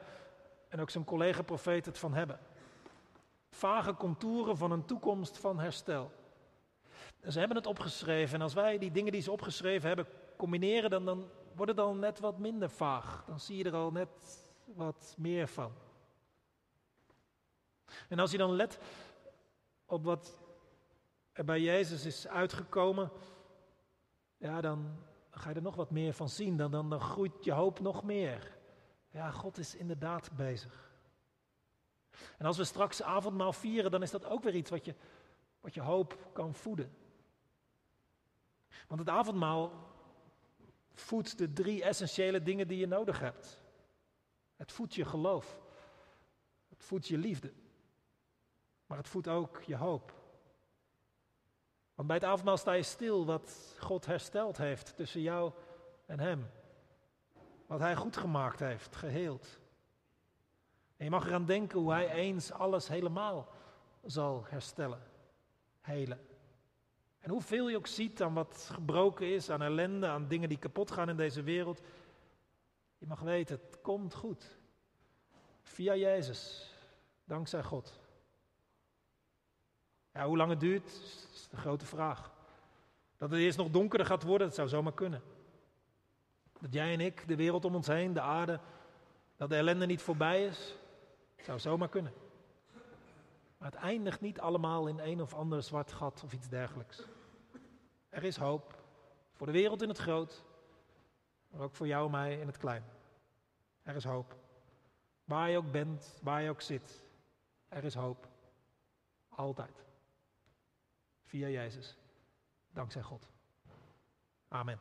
en 0.67 0.79
ook 0.79 0.89
zijn 0.89 1.03
collega-profeet 1.03 1.85
het 1.85 1.97
van 1.97 2.13
hebben. 2.13 2.39
Vage 3.49 3.93
contouren 3.93 4.57
van 4.57 4.71
een 4.71 4.85
toekomst 4.85 5.37
van 5.37 5.59
herstel. 5.59 6.11
Ze 7.27 7.39
hebben 7.39 7.57
het 7.57 7.67
opgeschreven 7.67 8.35
en 8.35 8.41
als 8.41 8.53
wij 8.53 8.77
die 8.77 8.91
dingen 8.91 9.11
die 9.11 9.21
ze 9.21 9.31
opgeschreven 9.31 9.87
hebben 9.87 10.07
combineren, 10.37 10.89
dan, 10.89 11.05
dan 11.05 11.29
wordt 11.55 11.71
het 11.71 11.79
al 11.79 11.93
net 11.93 12.19
wat 12.19 12.37
minder 12.37 12.69
vaag. 12.69 13.23
Dan 13.25 13.39
zie 13.39 13.57
je 13.57 13.63
er 13.63 13.75
al 13.75 13.91
net 13.91 14.09
wat 14.65 15.15
meer 15.17 15.47
van. 15.47 15.71
En 18.09 18.19
als 18.19 18.31
je 18.31 18.37
dan 18.37 18.51
let 18.51 18.79
op 19.85 20.03
wat 20.03 20.39
er 21.31 21.45
bij 21.45 21.61
Jezus 21.61 22.05
is 22.05 22.27
uitgekomen, 22.27 23.11
ja, 24.37 24.61
dan 24.61 24.97
ga 25.31 25.49
je 25.49 25.55
er 25.55 25.61
nog 25.61 25.75
wat 25.75 25.91
meer 25.91 26.13
van 26.13 26.29
zien. 26.29 26.57
Dan, 26.57 26.71
dan, 26.71 26.89
dan 26.89 26.99
groeit 26.99 27.43
je 27.43 27.51
hoop 27.51 27.79
nog 27.79 28.03
meer. 28.03 28.57
Ja, 29.09 29.31
God 29.31 29.57
is 29.57 29.75
inderdaad 29.75 30.31
bezig. 30.35 30.91
En 32.37 32.45
als 32.45 32.57
we 32.57 32.63
straks 32.63 33.01
avondmaal 33.01 33.53
vieren, 33.53 33.91
dan 33.91 34.01
is 34.01 34.11
dat 34.11 34.25
ook 34.25 34.43
weer 34.43 34.55
iets 34.55 34.69
wat 34.69 34.85
je, 34.85 34.95
wat 35.61 35.73
je 35.73 35.81
hoop 35.81 36.29
kan 36.33 36.53
voeden. 36.53 36.93
Want 38.87 38.99
het 38.99 39.09
avondmaal 39.09 39.71
voedt 40.93 41.37
de 41.37 41.53
drie 41.53 41.83
essentiële 41.83 42.43
dingen 42.43 42.67
die 42.67 42.77
je 42.77 42.87
nodig 42.87 43.19
hebt. 43.19 43.63
Het 44.55 44.71
voedt 44.71 44.95
je 44.95 45.05
geloof. 45.05 45.59
Het 46.69 46.83
voedt 46.83 47.07
je 47.07 47.17
liefde. 47.17 47.53
Maar 48.85 48.97
het 48.97 49.07
voedt 49.07 49.27
ook 49.27 49.61
je 49.61 49.75
hoop. 49.75 50.18
Want 51.99 52.11
bij 52.11 52.19
het 52.19 52.29
avondmaal 52.29 52.57
sta 52.57 52.71
je 52.71 52.83
stil 52.83 53.25
wat 53.25 53.75
God 53.79 54.05
hersteld 54.05 54.57
heeft 54.57 54.95
tussen 54.95 55.21
jou 55.21 55.51
en 56.05 56.19
Hem. 56.19 56.49
Wat 57.65 57.79
Hij 57.79 57.95
goed 57.95 58.17
gemaakt 58.17 58.59
heeft, 58.59 58.95
geheeld. 58.95 59.59
En 60.97 61.05
je 61.05 61.11
mag 61.11 61.25
eraan 61.25 61.45
denken 61.45 61.79
hoe 61.79 61.91
Hij 61.91 62.11
eens 62.11 62.51
alles 62.51 62.87
helemaal 62.87 63.47
zal 64.03 64.45
herstellen, 64.47 65.01
helen. 65.81 66.27
En 67.19 67.29
hoeveel 67.29 67.69
je 67.69 67.77
ook 67.77 67.87
ziet 67.87 68.21
aan 68.21 68.33
wat 68.33 68.69
gebroken 68.71 69.33
is, 69.33 69.49
aan 69.49 69.61
ellende, 69.61 70.07
aan 70.07 70.27
dingen 70.27 70.49
die 70.49 70.59
kapot 70.59 70.91
gaan 70.91 71.09
in 71.09 71.17
deze 71.17 71.43
wereld. 71.43 71.81
Je 72.97 73.07
mag 73.07 73.19
weten, 73.19 73.59
het 73.61 73.81
komt 73.81 74.13
goed. 74.13 74.57
Via 75.61 75.95
Jezus, 75.95 76.73
dankzij 77.23 77.63
God. 77.63 77.98
Ja, 80.19 80.25
hoe 80.25 80.37
lang 80.37 80.49
het 80.49 80.59
duurt, 80.59 80.85
is 81.33 81.47
de 81.49 81.57
grote 81.57 81.85
vraag. 81.85 82.31
Dat 83.17 83.29
het 83.29 83.39
eerst 83.39 83.57
nog 83.57 83.69
donkerder 83.69 84.07
gaat 84.07 84.23
worden, 84.23 84.47
dat 84.47 84.55
zou 84.55 84.67
zomaar 84.67 84.93
kunnen. 84.93 85.21
Dat 86.59 86.73
jij 86.73 86.93
en 86.93 86.99
ik, 86.99 87.27
de 87.27 87.35
wereld 87.35 87.65
om 87.65 87.75
ons 87.75 87.87
heen, 87.87 88.13
de 88.13 88.21
aarde, 88.21 88.59
dat 89.35 89.49
de 89.49 89.55
ellende 89.55 89.85
niet 89.85 90.01
voorbij 90.01 90.45
is, 90.45 90.75
zou 91.41 91.59
zomaar 91.59 91.89
kunnen. 91.89 92.13
Maar 93.57 93.71
het 93.71 93.81
eindigt 93.81 94.21
niet 94.21 94.39
allemaal 94.39 94.87
in 94.87 94.99
een 94.99 95.21
of 95.21 95.33
ander 95.33 95.63
zwart 95.63 95.91
gat 95.91 96.21
of 96.23 96.33
iets 96.33 96.49
dergelijks. 96.49 97.03
Er 98.09 98.23
is 98.23 98.37
hoop 98.37 98.83
voor 99.33 99.47
de 99.47 99.53
wereld 99.53 99.81
in 99.81 99.89
het 99.89 99.97
groot, 99.97 100.43
maar 101.47 101.61
ook 101.61 101.75
voor 101.75 101.87
jou 101.87 102.05
en 102.05 102.11
mij 102.11 102.39
in 102.39 102.47
het 102.47 102.57
klein. 102.57 102.83
Er 103.83 103.95
is 103.95 104.03
hoop. 104.03 104.35
Waar 105.23 105.49
je 105.49 105.57
ook 105.57 105.71
bent, 105.71 106.19
waar 106.21 106.41
je 106.41 106.49
ook 106.49 106.61
zit, 106.61 107.01
er 107.67 107.83
is 107.83 107.93
hoop. 107.93 108.27
Altijd. 109.29 109.87
Via 111.29 111.47
Jezus. 111.47 111.95
Dankzij 112.73 113.01
God. 113.01 113.27
Amen. 114.47 114.79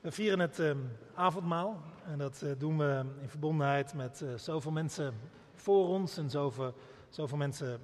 We 0.00 0.10
vieren 0.12 0.38
het 0.38 0.58
uh, 0.58 0.76
avondmaal 1.14 1.82
en 2.04 2.18
dat 2.18 2.42
uh, 2.44 2.52
doen 2.58 2.78
we 2.78 3.04
in 3.20 3.28
verbondenheid 3.28 3.94
met 3.94 4.20
uh, 4.20 4.34
zoveel 4.34 4.70
mensen 4.70 5.14
voor 5.54 5.88
ons 5.88 6.16
en 6.16 6.30
zoveel, 6.30 6.74
zoveel 7.08 7.36
mensen 7.36 7.80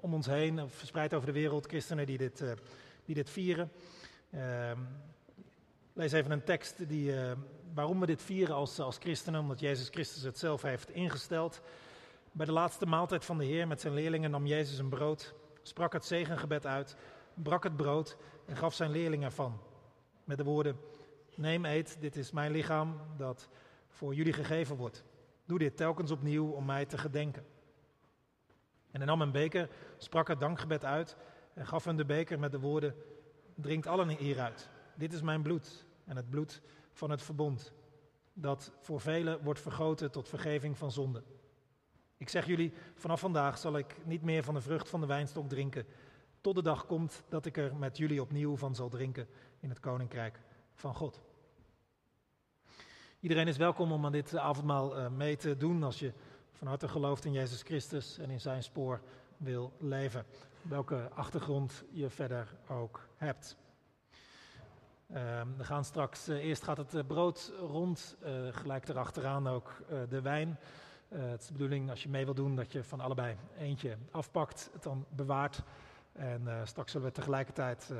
om 0.00 0.14
ons 0.14 0.26
heen, 0.26 0.70
verspreid 0.70 1.14
over 1.14 1.26
de 1.26 1.32
wereld, 1.32 1.66
christenen 1.66 2.06
die 2.06 2.18
dit, 2.18 2.44
die 3.04 3.14
dit 3.14 3.30
vieren. 3.30 3.72
Ehm, 4.30 4.80
lees 5.92 6.12
even 6.12 6.30
een 6.30 6.44
tekst 6.44 6.88
die, 6.88 7.14
waarom 7.74 8.00
we 8.00 8.06
dit 8.06 8.22
vieren 8.22 8.54
als, 8.54 8.80
als 8.80 8.98
christenen, 8.98 9.40
omdat 9.40 9.60
Jezus 9.60 9.88
Christus 9.88 10.22
het 10.22 10.38
zelf 10.38 10.62
heeft 10.62 10.90
ingesteld. 10.90 11.60
Bij 12.32 12.46
de 12.46 12.52
laatste 12.52 12.86
maaltijd 12.86 13.24
van 13.24 13.38
de 13.38 13.44
Heer 13.44 13.66
met 13.66 13.80
zijn 13.80 13.94
leerlingen 13.94 14.30
nam 14.30 14.46
Jezus 14.46 14.78
een 14.78 14.88
brood, 14.88 15.34
sprak 15.66 15.92
het 15.92 16.04
zegengebed 16.04 16.66
uit, 16.66 16.96
brak 17.34 17.62
het 17.62 17.76
brood 17.76 18.16
en 18.44 18.56
gaf 18.56 18.74
zijn 18.74 18.90
leerlingen 18.90 19.26
ervan. 19.26 19.60
Met 20.24 20.36
de 20.36 20.44
woorden: 20.44 20.76
Neem, 21.34 21.64
eet, 21.64 21.96
dit 22.00 22.16
is 22.16 22.30
mijn 22.30 22.52
lichaam 22.52 23.00
dat 23.16 23.48
voor 23.88 24.14
jullie 24.14 24.32
gegeven 24.32 24.76
wordt. 24.76 25.04
Doe 25.44 25.58
dit 25.58 25.76
telkens 25.76 26.10
opnieuw 26.10 26.50
om 26.50 26.64
mij 26.64 26.86
te 26.86 26.98
gedenken. 26.98 27.46
En 28.90 29.00
hij 29.00 29.06
nam 29.06 29.20
een 29.20 29.32
beker, 29.32 29.68
sprak 29.96 30.28
het 30.28 30.40
dankgebed 30.40 30.84
uit 30.84 31.16
en 31.54 31.66
gaf 31.66 31.84
hem 31.84 31.96
de 31.96 32.04
beker 32.04 32.38
met 32.38 32.52
de 32.52 32.60
woorden: 32.60 32.94
Drinkt 33.54 33.86
allen 33.86 34.08
hieruit. 34.08 34.70
Dit 34.94 35.12
is 35.12 35.22
mijn 35.22 35.42
bloed 35.42 35.86
en 36.04 36.16
het 36.16 36.30
bloed 36.30 36.62
van 36.92 37.10
het 37.10 37.22
verbond, 37.22 37.72
dat 38.32 38.72
voor 38.80 39.00
velen 39.00 39.42
wordt 39.42 39.60
vergoten 39.60 40.10
tot 40.10 40.28
vergeving 40.28 40.78
van 40.78 40.92
zonde. 40.92 41.22
Ik 42.16 42.28
zeg 42.28 42.46
jullie, 42.46 42.72
vanaf 42.94 43.20
vandaag 43.20 43.58
zal 43.58 43.76
ik 43.76 43.96
niet 44.04 44.22
meer 44.22 44.44
van 44.44 44.54
de 44.54 44.60
vrucht 44.60 44.88
van 44.88 45.00
de 45.00 45.06
wijnstok 45.06 45.48
drinken, 45.48 45.86
tot 46.40 46.54
de 46.54 46.62
dag 46.62 46.86
komt 46.86 47.22
dat 47.28 47.46
ik 47.46 47.56
er 47.56 47.76
met 47.76 47.96
jullie 47.96 48.20
opnieuw 48.20 48.56
van 48.56 48.74
zal 48.74 48.88
drinken 48.88 49.28
in 49.60 49.68
het 49.68 49.80
koninkrijk 49.80 50.40
van 50.74 50.94
God. 50.94 51.20
Iedereen 53.20 53.48
is 53.48 53.56
welkom 53.56 53.92
om 53.92 54.04
aan 54.04 54.12
dit 54.12 54.36
avondmaal 54.36 54.96
eh, 54.96 55.08
mee 55.08 55.36
te 55.36 55.56
doen 55.56 55.82
als 55.82 55.98
je 55.98 56.12
van 56.52 56.66
harte 56.66 56.88
gelooft 56.88 57.24
in 57.24 57.32
Jezus 57.32 57.62
Christus 57.62 58.18
en 58.18 58.30
in 58.30 58.40
zijn 58.40 58.62
spoor 58.62 59.00
wil 59.36 59.72
leven. 59.78 60.24
Welke 60.62 61.10
achtergrond 61.14 61.84
je 61.90 62.10
verder 62.10 62.56
ook 62.68 63.08
hebt. 63.16 63.56
Ehm, 65.12 65.46
we 65.56 65.64
gaan 65.64 65.84
straks, 65.84 66.28
uh, 66.28 66.44
eerst 66.44 66.62
gaat 66.62 66.76
het 66.76 66.94
uh, 66.94 67.02
brood 67.06 67.52
rond, 67.58 68.16
uh, 68.24 68.28
gelijk 68.50 68.88
erachteraan 68.88 69.48
ook 69.48 69.82
de 70.08 70.20
wijn. 70.20 70.58
Het 71.08 71.40
is 71.40 71.46
de 71.46 71.52
bedoeling 71.52 71.90
als 71.90 72.02
je 72.02 72.08
mee 72.08 72.24
wil 72.24 72.34
doen 72.34 72.56
dat 72.56 72.72
je 72.72 72.84
van 72.84 73.00
allebei 73.00 73.36
eentje 73.58 73.96
afpakt, 74.10 74.70
het 74.72 74.82
dan 74.82 75.06
bewaart. 75.08 75.62
En 76.12 76.48
straks 76.64 76.92
zullen 76.92 77.06
we 77.06 77.12
tegelijkertijd 77.12 77.94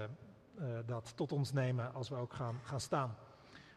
dat 0.87 1.13
tot 1.17 1.33
ons 1.33 1.53
nemen 1.53 1.95
als 1.95 2.09
we 2.09 2.15
ook 2.15 2.33
gaan, 2.33 2.61
gaan 2.63 2.81
staan. 2.81 3.17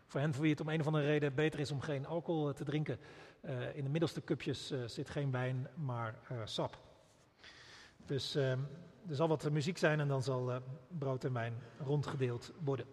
Voor 0.05 0.19
hen 0.19 0.33
voor 0.33 0.41
wie 0.41 0.51
het 0.51 0.61
om 0.61 0.69
een 0.69 0.79
of 0.79 0.85
andere 0.85 1.05
reden 1.05 1.35
beter 1.35 1.59
is 1.59 1.71
om 1.71 1.81
geen 1.81 2.05
alcohol 2.05 2.53
te 2.53 2.63
drinken, 2.63 2.99
in 3.73 3.83
de 3.83 3.89
middelste 3.89 4.23
cupjes 4.23 4.73
zit 4.85 5.09
geen 5.09 5.31
wijn, 5.31 5.67
maar 5.75 6.19
sap. 6.43 6.77
Dus 8.05 8.35
ehm, 8.35 8.59
er 9.07 9.15
zal 9.15 9.27
wat 9.27 9.51
muziek 9.51 9.77
zijn 9.77 9.99
en 9.99 10.07
dan 10.07 10.23
zal 10.23 10.61
brood 10.87 11.23
en 11.23 11.33
wijn 11.33 11.53
rondgedeeld 11.79 12.51
worden. 12.63 12.85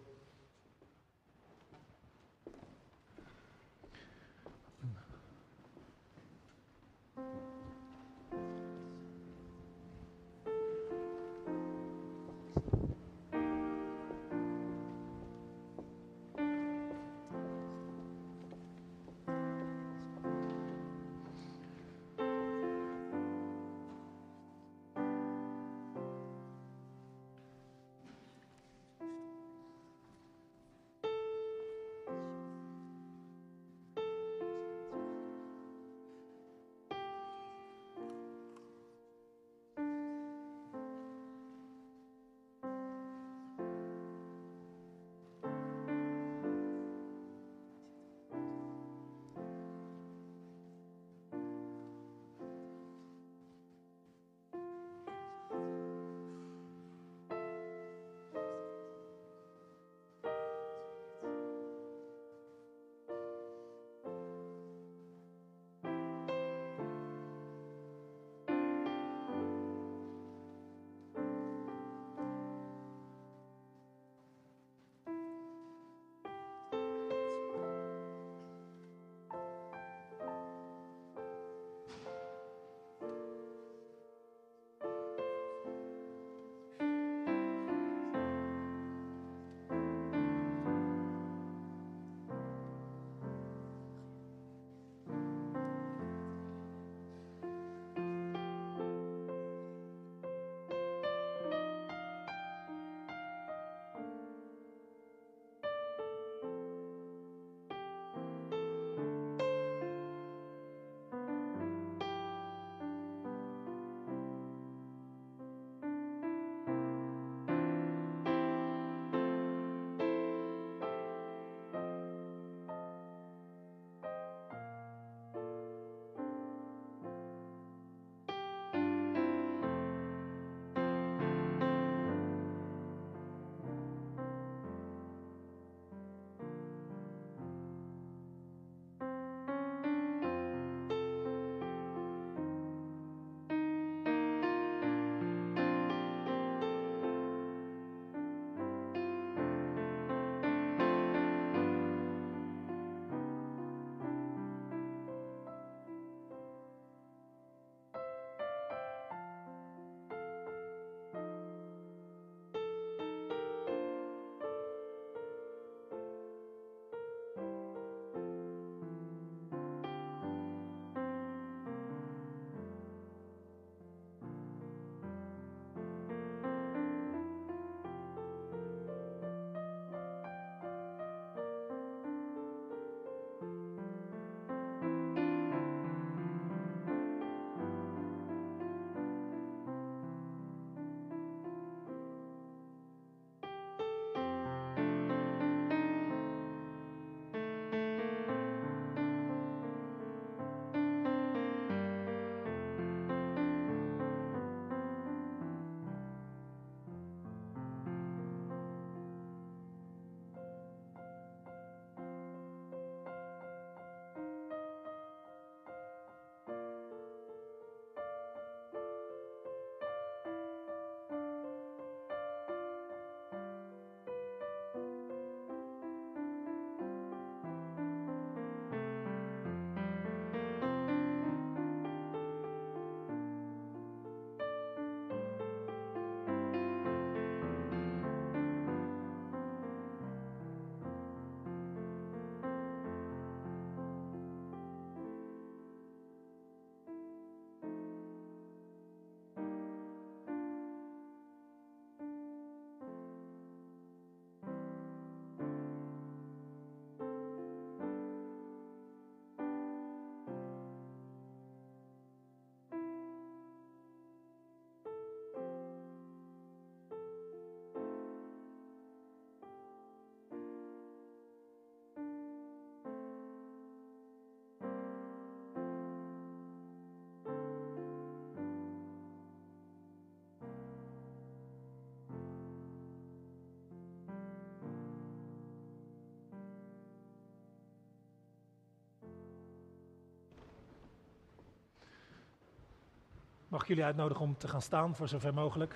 Mag 293.47 293.61
ik 293.61 293.67
jullie 293.67 293.83
uitnodigen 293.83 294.23
om 294.23 294.37
te 294.37 294.47
gaan 294.47 294.61
staan 294.61 294.95
voor 294.95 295.07
zover 295.07 295.33
mogelijk? 295.33 295.75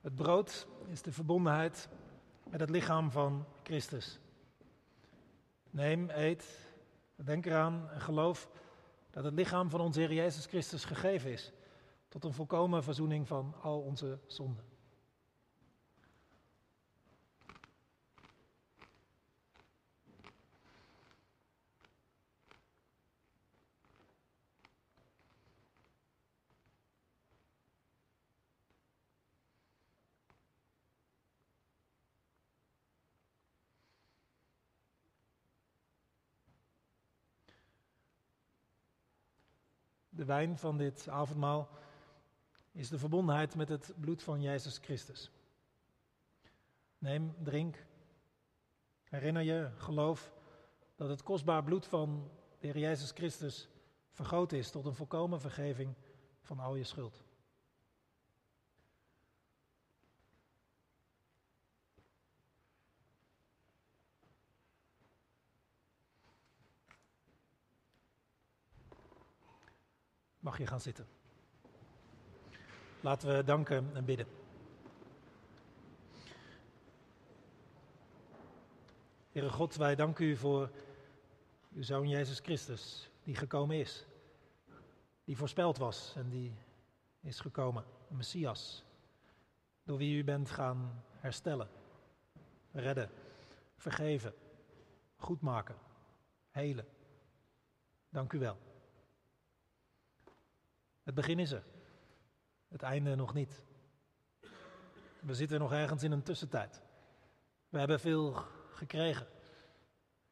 Het 0.00 0.14
brood 0.14 0.66
is 0.86 1.02
de 1.02 1.12
verbondenheid 1.12 1.88
met 2.50 2.60
het 2.60 2.70
lichaam 2.70 3.10
van 3.10 3.44
Christus. 3.62 4.18
Neem, 5.70 6.10
eet, 6.10 6.70
denk 7.14 7.46
eraan 7.46 7.90
en 7.90 8.00
geloof 8.00 8.48
dat 9.10 9.24
het 9.24 9.34
lichaam 9.34 9.70
van 9.70 9.80
onze 9.80 10.00
Heer 10.00 10.12
Jezus 10.12 10.46
Christus 10.46 10.84
gegeven 10.84 11.30
is 11.30 11.52
tot 12.08 12.24
een 12.24 12.32
volkomen 12.32 12.82
verzoening 12.82 13.26
van 13.26 13.54
al 13.62 13.80
onze 13.80 14.18
zonden. 14.26 14.75
Wijn 40.26 40.58
van 40.58 40.76
dit 40.76 41.08
avondmaal 41.08 41.68
is 42.72 42.88
de 42.88 42.98
verbondenheid 42.98 43.54
met 43.54 43.68
het 43.68 43.92
bloed 44.00 44.22
van 44.22 44.42
Jezus 44.42 44.78
Christus. 44.78 45.30
Neem, 46.98 47.34
drink. 47.42 47.84
Herinner 49.04 49.42
je, 49.42 49.70
geloof 49.76 50.32
dat 50.96 51.08
het 51.08 51.22
kostbaar 51.22 51.64
bloed 51.64 51.86
van 51.86 52.30
de 52.58 52.66
Heer 52.66 52.78
Jezus 52.78 53.10
Christus 53.10 53.68
vergoten 54.10 54.58
is 54.58 54.70
tot 54.70 54.86
een 54.86 54.94
volkomen 54.94 55.40
vergeving 55.40 55.94
van 56.40 56.58
al 56.58 56.74
je 56.76 56.84
schuld. 56.84 57.25
Mag 70.46 70.58
je 70.58 70.66
gaan 70.66 70.80
zitten. 70.80 71.06
Laten 73.00 73.36
we 73.36 73.44
danken 73.44 73.90
en 73.94 74.04
bidden. 74.04 74.26
Heere 79.32 79.50
God, 79.50 79.76
wij 79.76 79.94
danken 79.94 80.24
u 80.24 80.36
voor 80.36 80.70
uw 81.74 81.82
Zoon 81.82 82.08
Jezus 82.08 82.38
Christus, 82.38 83.10
die 83.22 83.34
gekomen 83.34 83.76
is. 83.76 84.06
Die 85.24 85.36
voorspeld 85.36 85.78
was 85.78 86.12
en 86.16 86.28
die 86.28 86.52
is 87.20 87.40
gekomen, 87.40 87.84
de 88.08 88.14
Messias. 88.14 88.84
Door 89.84 89.98
wie 89.98 90.18
u 90.18 90.24
bent 90.24 90.50
gaan 90.50 91.02
herstellen, 91.10 91.68
redden, 92.72 93.10
vergeven, 93.76 94.34
goedmaken, 95.16 95.76
helen. 96.50 96.86
Dank 98.08 98.32
u 98.32 98.38
wel. 98.38 98.65
Het 101.06 101.14
begin 101.14 101.38
is 101.38 101.50
er. 101.50 101.64
Het 102.68 102.82
einde 102.82 103.14
nog 103.14 103.34
niet. 103.34 103.62
We 105.20 105.34
zitten 105.34 105.58
nog 105.58 105.72
ergens 105.72 106.02
in 106.02 106.12
een 106.12 106.22
tussentijd. 106.22 106.82
We 107.68 107.78
hebben 107.78 108.00
veel 108.00 108.32
gekregen 108.70 109.26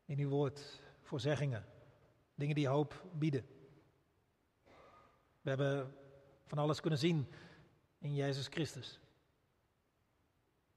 in 0.04 0.18
uw 0.18 0.28
woord, 0.28 0.82
voorzeggingen, 1.02 1.66
dingen 2.34 2.54
die 2.54 2.68
hoop 2.68 3.04
bieden. 3.12 3.46
We 5.40 5.48
hebben 5.48 5.94
van 6.46 6.58
alles 6.58 6.80
kunnen 6.80 6.98
zien 6.98 7.28
in 7.98 8.14
Jezus 8.14 8.46
Christus. 8.46 9.00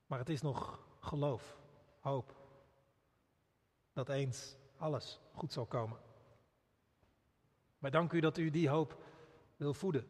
Maar 0.05 0.19
het 0.19 0.29
is 0.29 0.41
nog 0.41 0.87
geloof, 0.99 1.57
hoop, 1.99 2.35
dat 3.93 4.09
eens 4.09 4.55
alles 4.77 5.19
goed 5.33 5.53
zal 5.53 5.65
komen. 5.65 5.99
Wij 7.77 7.91
danken 7.91 8.17
u 8.17 8.21
dat 8.21 8.37
u 8.37 8.49
die 8.49 8.69
hoop 8.69 9.05
wil 9.57 9.73
voeden. 9.73 10.07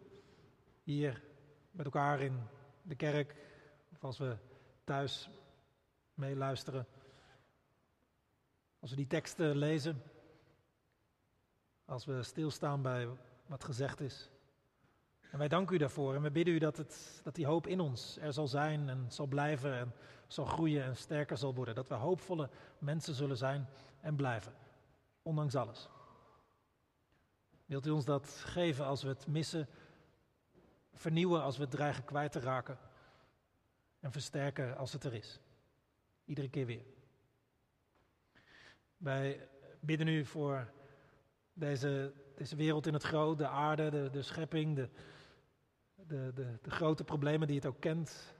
Hier 0.84 1.24
met 1.72 1.86
elkaar 1.86 2.22
in 2.22 2.40
de 2.82 2.96
kerk, 2.96 3.36
of 3.94 4.04
als 4.04 4.18
we 4.18 4.38
thuis 4.84 5.30
meeluisteren. 6.14 6.88
Als 8.80 8.90
we 8.90 8.96
die 8.96 9.08
teksten 9.08 9.58
lezen, 9.58 10.02
als 11.86 12.06
we 12.06 12.24
stilstaan 12.24 12.82
bij 12.82 13.08
wat 13.46 13.64
gezegd 13.64 14.02
is. 14.02 14.30
En 15.32 15.38
wij 15.38 15.48
danken 15.48 15.76
u 15.76 15.78
daarvoor 15.78 16.16
en 16.16 16.22
we 16.22 16.32
bidden 16.32 16.54
u 16.54 16.58
dat, 16.58 16.78
het, 16.78 17.22
dat 17.24 17.36
die 17.36 17.46
hoop 17.46 17.68
in 17.68 17.80
ons 17.80 18.18
er 18.18 18.34
zal 18.34 18.48
zijn 18.48 18.90
en 18.90 19.06
zal 19.10 19.26
blijven 19.26 19.74
en 19.74 19.94
zal 20.28 20.46
groeien 20.46 20.84
en 20.84 20.96
sterker 20.96 21.38
zal 21.38 21.56
worden. 21.56 21.76
Dat 21.76 21.88
we 21.88 21.96
hoopvolle 21.96 22.50
mensen 22.80 23.14
zullen 23.14 23.38
zijn 23.38 23.68
en 24.02 24.16
blijven, 24.16 24.54
ondanks 25.22 25.56
alles. 25.56 25.90
Wilt 27.68 27.86
u 27.86 27.90
ons 27.90 28.06
dat 28.06 28.30
geven 28.30 28.86
als 28.86 29.04
we 29.04 29.10
het 29.10 29.28
missen, 29.28 29.68
vernieuwen 30.94 31.42
als 31.42 31.58
we 31.58 31.62
het 31.62 31.72
dreigen 31.72 32.04
kwijt 32.04 32.32
te 32.32 32.40
raken 32.40 32.78
en 34.00 34.12
versterken 34.12 34.78
als 34.78 34.94
het 34.94 35.04
er 35.04 35.14
is. 35.14 35.40
Iedere 36.26 36.50
keer 36.50 36.66
weer. 36.66 36.86
Wij 38.98 39.50
bidden 39.80 40.08
u 40.08 40.26
voor 40.26 40.72
deze, 41.54 42.14
deze 42.36 42.56
wereld 42.56 42.88
in 42.88 42.94
het 42.94 43.04
groot, 43.04 43.38
de 43.38 43.48
aarde, 43.48 43.90
de, 43.90 44.10
de 44.12 44.22
schepping, 44.22 44.76
de, 44.76 44.90
de, 45.96 46.32
de, 46.34 46.58
de, 46.62 46.72
grote 46.72 47.04
problemen 47.04 47.48
die 47.48 47.56
het 47.56 47.66
ook 47.66 47.80
kent. 47.80 48.36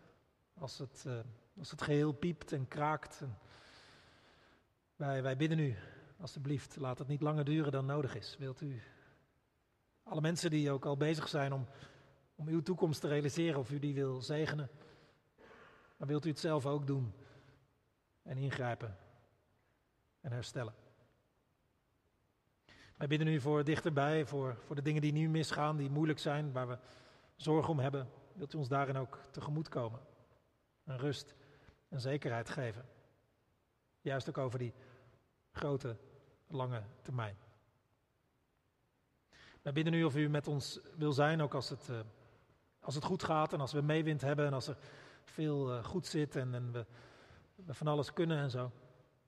Als 0.54 0.78
het, 0.78 1.04
uh, 1.08 1.20
als 1.58 1.72
het 1.72 1.82
geheel 1.82 2.12
piept 2.12 2.52
en 2.52 2.68
kraakt. 2.68 3.22
Wij, 4.96 5.24
wij 5.24 5.38
bidden 5.38 5.60
u, 5.60 5.76
alstublieft, 6.20 6.76
laat 6.76 7.00
het 7.00 7.08
niet 7.08 7.22
langer 7.22 7.46
duren 7.46 7.72
dan 7.72 7.86
nodig 7.86 8.16
is. 8.16 8.36
Wilt 8.40 8.62
u 8.62 8.82
alle 10.10 10.22
mensen 10.22 10.50
die 10.50 10.72
ook 10.72 10.86
al 10.86 10.98
bezig 10.98 11.28
zijn 11.28 11.54
om, 11.54 11.68
om 12.36 12.48
uw 12.48 12.62
toekomst 12.62 13.02
te 13.02 13.08
realiseren 13.08 13.60
of 13.60 13.72
u 13.72 13.80
die 13.80 13.94
wil 13.94 14.22
zegenen. 14.22 14.70
Maar 15.98 16.08
wilt 16.08 16.26
u 16.26 16.30
het 16.30 16.40
zelf 16.40 16.66
ook 16.66 16.88
doen 16.88 17.14
en 18.24 18.38
ingrijpen 18.38 18.98
en 20.22 20.32
herstellen. 20.32 20.74
Wij 22.98 23.08
bidden 23.08 23.28
u 23.28 23.40
voor 23.40 23.64
dichterbij, 23.64 24.26
voor, 24.26 24.58
voor 24.66 24.76
de 24.76 24.82
dingen 24.82 25.02
die 25.02 25.12
nu 25.12 25.30
misgaan, 25.30 25.78
die 25.78 25.90
moeilijk 25.90 26.20
zijn, 26.20 26.52
waar 26.52 26.68
we 26.68 26.78
zorg 27.36 27.70
om 27.70 27.80
hebben. 27.80 28.10
Wilt 28.34 28.54
u 28.54 28.58
ons 28.58 28.68
daarin 28.68 28.98
ook 28.98 29.20
tegemoet 29.32 29.70
komen? 29.70 30.00
Een 30.84 30.98
rust 30.98 31.36
en 31.90 32.00
zekerheid 32.00 32.50
geven. 32.50 32.86
Juist 34.02 34.30
ook 34.30 34.38
over 34.38 34.60
die 34.60 34.74
grote, 35.52 35.98
lange 36.48 36.84
termijn. 37.02 37.47
Wij 39.68 39.76
bidden 39.76 39.94
u 39.94 40.04
of 40.04 40.16
u 40.16 40.30
met 40.30 40.48
ons 40.48 40.80
wil 40.96 41.12
zijn, 41.12 41.42
ook 41.42 41.54
als 41.54 41.70
het, 41.70 41.88
uh, 41.90 42.00
als 42.80 42.96
het 42.96 43.04
goed 43.04 43.24
gaat 43.24 43.54
en 43.54 43.60
als 43.60 43.74
we 43.74 43.82
meewind 43.82 44.22
hebben 44.22 44.46
en 44.46 44.54
als 44.54 44.68
er 44.68 44.78
veel 45.24 45.74
uh, 45.74 45.84
goed 45.84 46.06
zit 46.06 46.36
en, 46.36 46.54
en 46.54 46.72
we, 46.72 46.86
van 47.74 47.88
alles 47.88 48.14
kunnen 48.14 48.38
en 48.38 48.50
zo. 48.50 48.72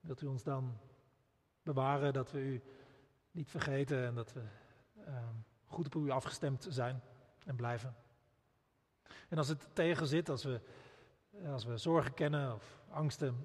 Wilt 0.02 0.22
u 0.22 0.28
ons 0.28 0.44
dan 0.44 0.78
bewaren 1.64 2.14
dat 2.14 2.32
we 2.32 2.40
u 2.40 2.62
niet 3.32 3.50
vergeten 3.50 4.06
en 4.06 4.16
dat 4.16 4.34
we 4.34 4.42
uh, 5.08 5.24
goed 5.66 5.86
op 5.86 5.96
u 5.96 6.10
afgestemd 6.10 6.68
zijn 6.70 7.02
en 7.46 7.56
blijven. 7.56 7.96
En 9.30 9.38
als 9.38 9.48
het 9.48 9.68
tegen 9.74 10.08
zit, 10.08 10.30
als 10.30 10.44
we, 10.44 10.62
als 11.46 11.66
we 11.66 11.78
zorgen 11.78 12.14
kennen 12.14 12.54
of 12.54 12.80
angsten, 12.90 13.36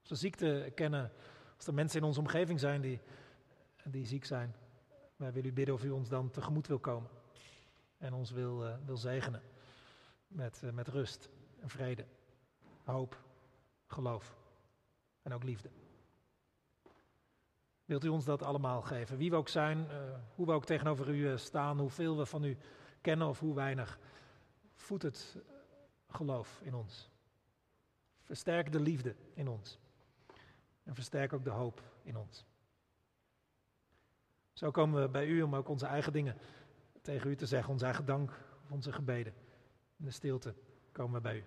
als 0.00 0.08
we 0.08 0.14
ziekte 0.14 0.72
kennen, 0.74 1.12
als 1.56 1.66
er 1.66 1.74
mensen 1.74 2.00
in 2.00 2.06
onze 2.06 2.20
omgeving 2.20 2.60
zijn 2.60 2.80
die, 2.80 3.00
die 3.84 4.06
ziek 4.06 4.24
zijn, 4.24 4.54
wij 5.16 5.32
willen 5.32 5.50
u 5.50 5.52
bidden 5.52 5.74
of 5.74 5.84
u 5.84 5.90
ons 5.90 6.08
dan 6.08 6.30
tegemoet 6.30 6.66
wil 6.66 6.78
komen 6.78 7.10
en 7.98 8.12
ons 8.12 8.30
wil, 8.30 8.66
uh, 8.66 8.74
wil 8.84 8.96
zegenen 8.96 9.42
met, 10.28 10.60
uh, 10.64 10.70
met 10.70 10.88
rust 10.88 11.30
en 11.60 11.68
vrede, 11.68 12.04
hoop, 12.84 13.22
geloof 13.86 14.36
en 15.22 15.32
ook 15.32 15.42
liefde. 15.42 15.70
Wilt 17.84 18.04
u 18.04 18.08
ons 18.08 18.24
dat 18.24 18.42
allemaal 18.42 18.82
geven? 18.82 19.16
Wie 19.16 19.30
we 19.30 19.36
ook 19.36 19.48
zijn, 19.48 19.78
uh, 19.78 20.18
hoe 20.34 20.46
we 20.46 20.52
ook 20.52 20.64
tegenover 20.64 21.08
u 21.08 21.38
staan, 21.38 21.78
hoeveel 21.78 22.16
we 22.16 22.26
van 22.26 22.44
u 22.44 22.56
kennen 23.00 23.28
of 23.28 23.40
hoe 23.40 23.54
weinig. 23.54 23.98
Voed 24.74 25.02
het 25.02 25.36
geloof 26.08 26.60
in 26.62 26.74
ons. 26.74 27.10
Versterk 28.22 28.72
de 28.72 28.80
liefde 28.80 29.14
in 29.34 29.48
ons. 29.48 29.78
En 30.82 30.94
versterk 30.94 31.32
ook 31.32 31.44
de 31.44 31.50
hoop 31.50 31.82
in 32.02 32.16
ons. 32.16 32.44
Zo 34.56 34.70
komen 34.70 35.02
we 35.02 35.08
bij 35.08 35.26
u 35.26 35.42
om 35.42 35.54
ook 35.54 35.68
onze 35.68 35.86
eigen 35.86 36.12
dingen 36.12 36.36
tegen 37.02 37.30
u 37.30 37.36
te 37.36 37.46
zeggen, 37.46 37.72
onze 37.72 37.84
eigen 37.84 38.04
dank, 38.04 38.32
onze 38.70 38.92
gebeden. 38.92 39.34
In 39.96 40.04
de 40.04 40.10
stilte 40.10 40.54
komen 40.92 41.14
we 41.14 41.20
bij 41.20 41.36
u. 41.36 41.44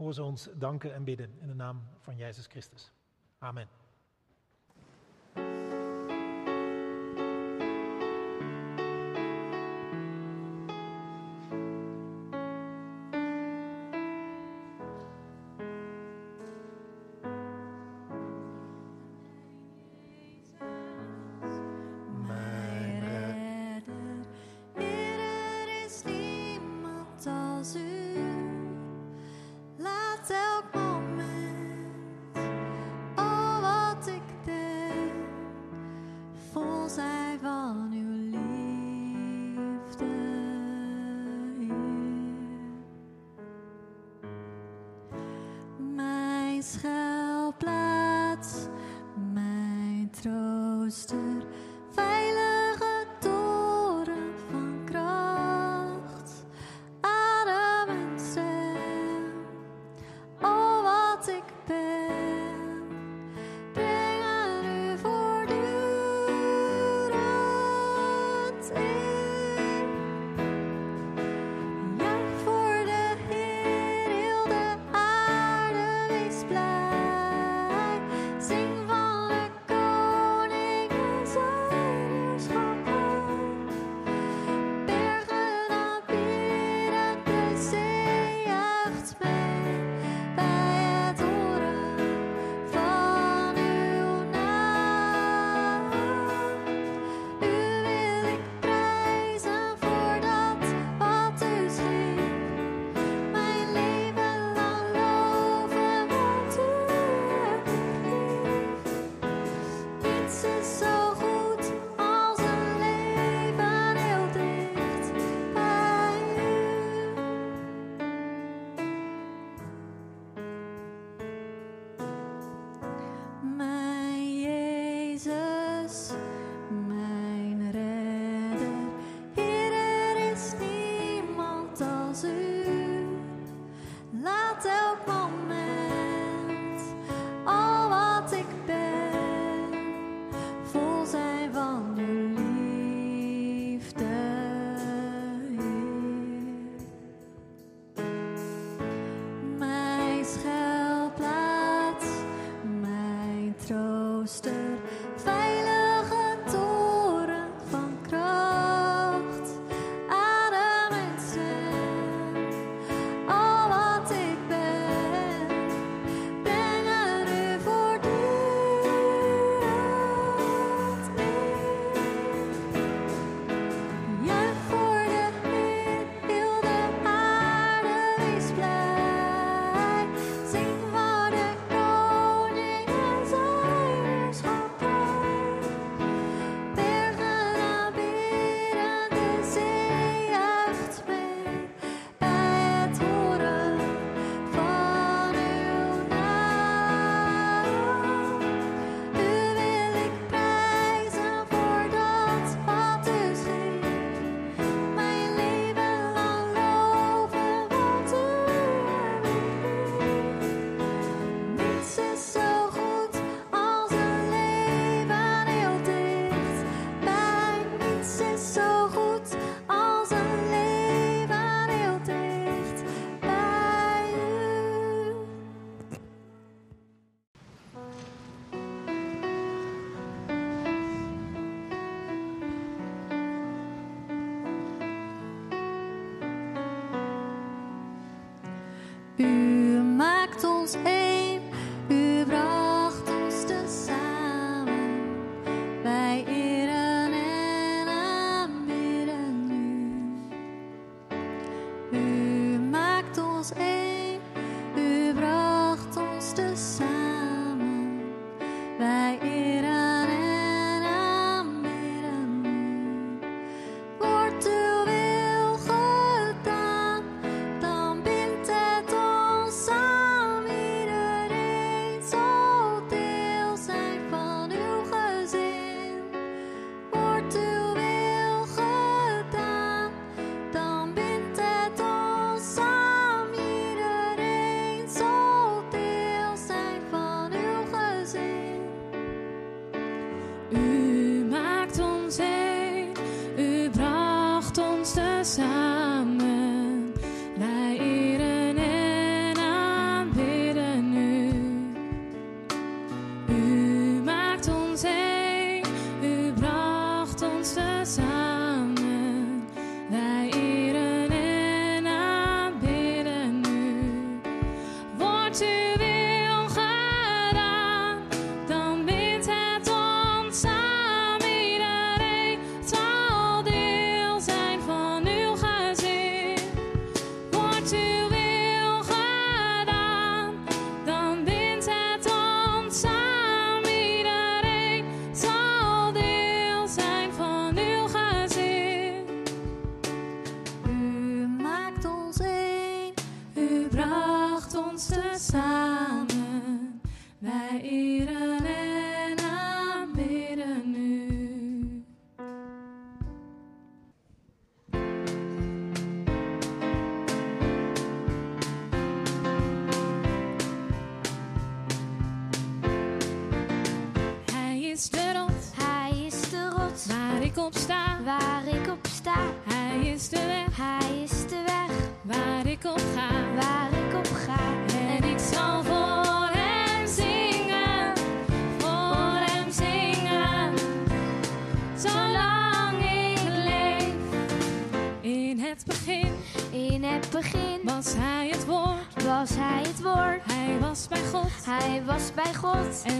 Hoor 0.00 0.14
ze 0.14 0.22
ons 0.22 0.48
danken 0.54 0.94
en 0.94 1.04
bidden 1.04 1.30
in 1.40 1.46
de 1.46 1.54
naam 1.54 1.82
van 1.98 2.16
Jezus 2.16 2.46
Christus. 2.46 2.92
Amen. 3.38 3.79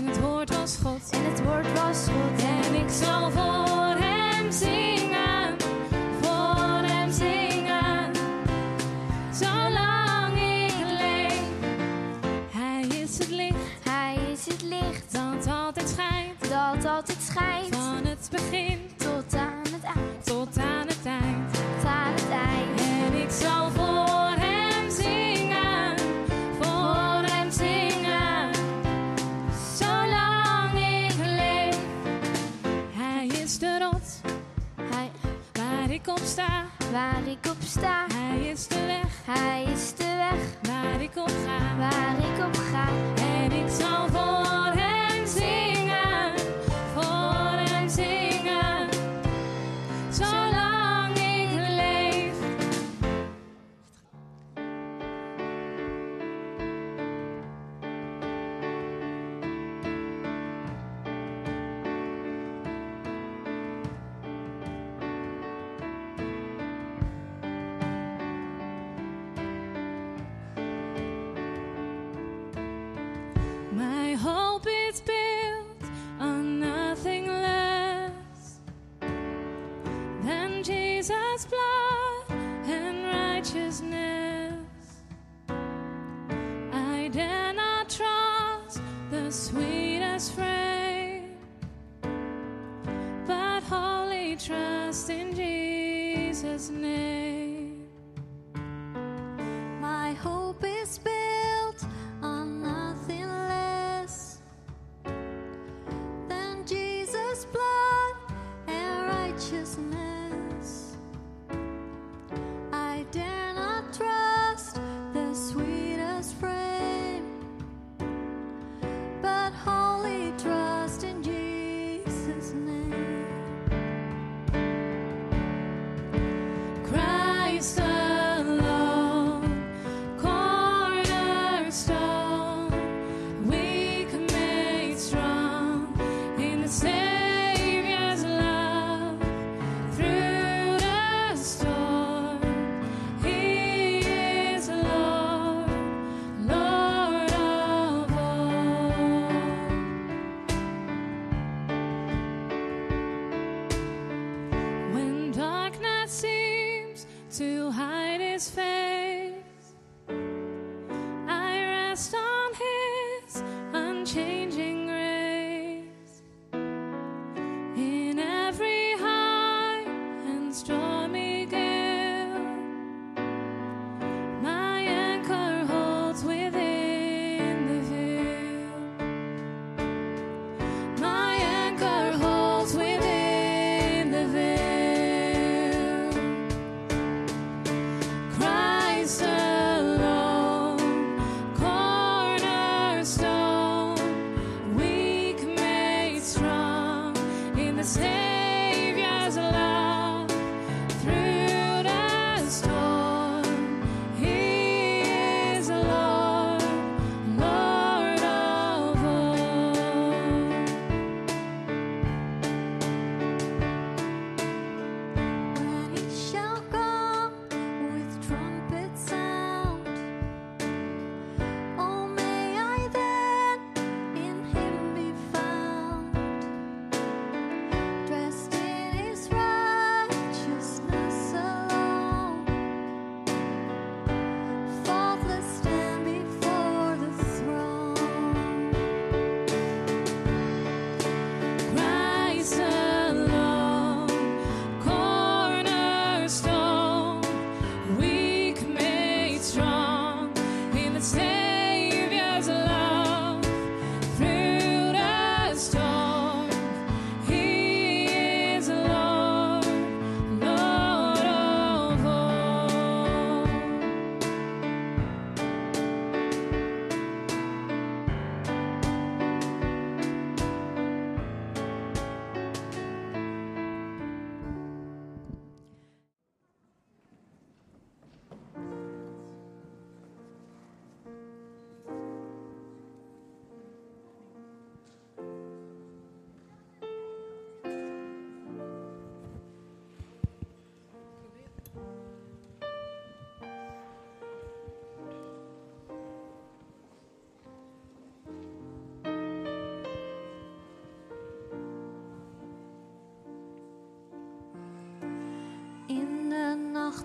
En 0.01 0.07
het 0.07 0.21
woord 0.21 0.57
was 0.57 0.79
God. 0.83 1.11
En 1.11 1.25
het 1.25 1.45
woord 1.45 1.73
was 1.73 2.07
God. 2.07 2.43
En 2.43 2.75
ik 2.75 2.89
zal 2.89 3.31
voor 3.31 3.97
hem 3.99 4.53
zingen. 4.53 5.57
Voor 6.21 6.83
hem 6.83 7.13
zingen. 7.13 8.13
Zolang 9.33 10.35
ik 10.37 10.75
leef. 10.87 11.43
Hij 12.51 12.83
is 13.03 13.19
het 13.19 13.31
licht. 13.31 13.85
Hij 13.85 14.17
is 14.33 14.47
het 14.47 14.63
licht. 14.63 15.13
Dat 15.13 15.47
altijd 15.55 15.89
schijnt. 15.89 16.41
Dat 16.41 16.85
altijd 16.85 17.19
schijnt. 17.23 17.77
Van 17.77 18.05
het 18.05 18.29
begin. 18.31 18.70
waar 36.93 37.27
ik 37.27 37.51
op 37.51 37.57
sta. 37.65 38.07
Hij 38.13 38.51
is 38.51 38.67
de 38.67 38.87
weg, 38.87 39.37
hij 39.37 39.65
is 39.73 39.95
de 39.95 40.05
weg, 40.05 40.73
waar 40.73 41.03
ik 41.03 41.17
op 41.17 41.33
ga, 41.47 41.79
waar 41.79 42.19
ik 42.19 42.45
op 42.47 42.57
ga. 42.57 43.10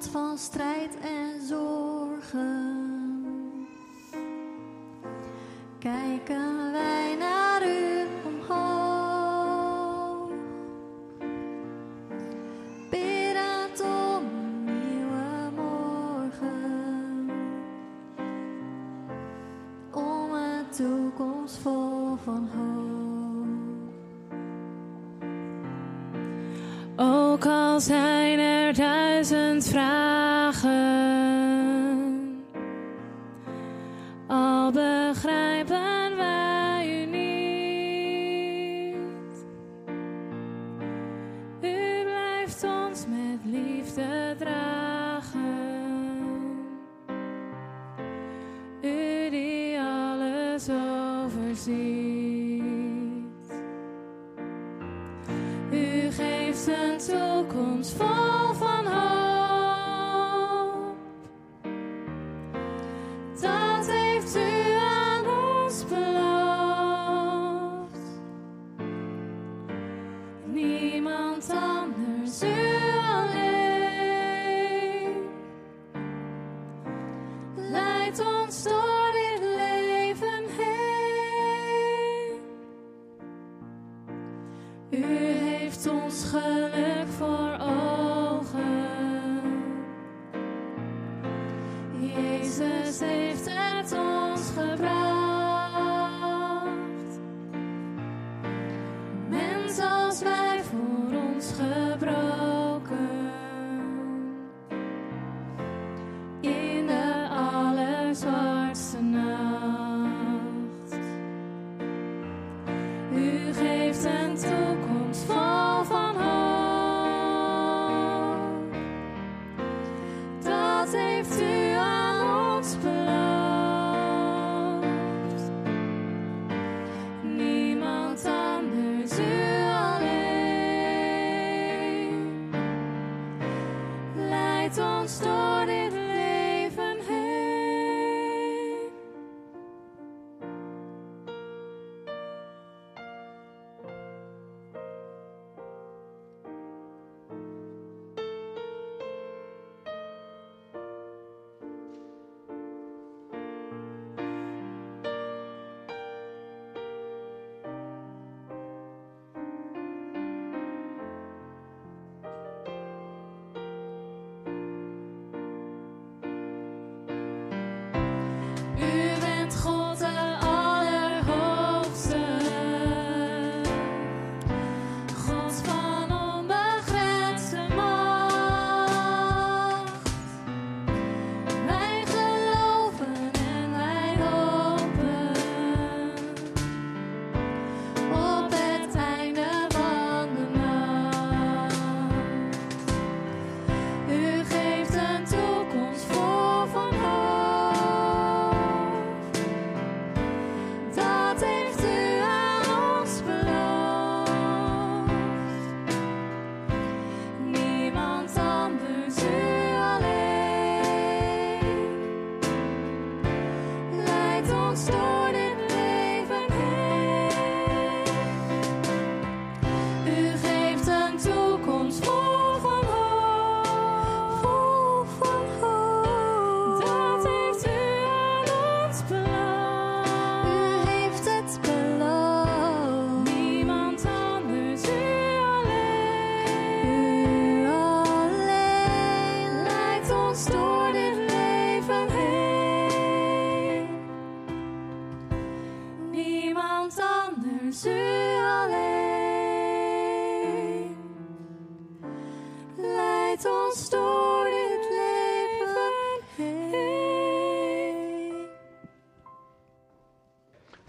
Van 0.08 0.38
strijd 0.38 0.98
en 1.02 1.42
zorgen. 1.48 2.86
Kijken 5.80 6.72
wij 6.72 7.05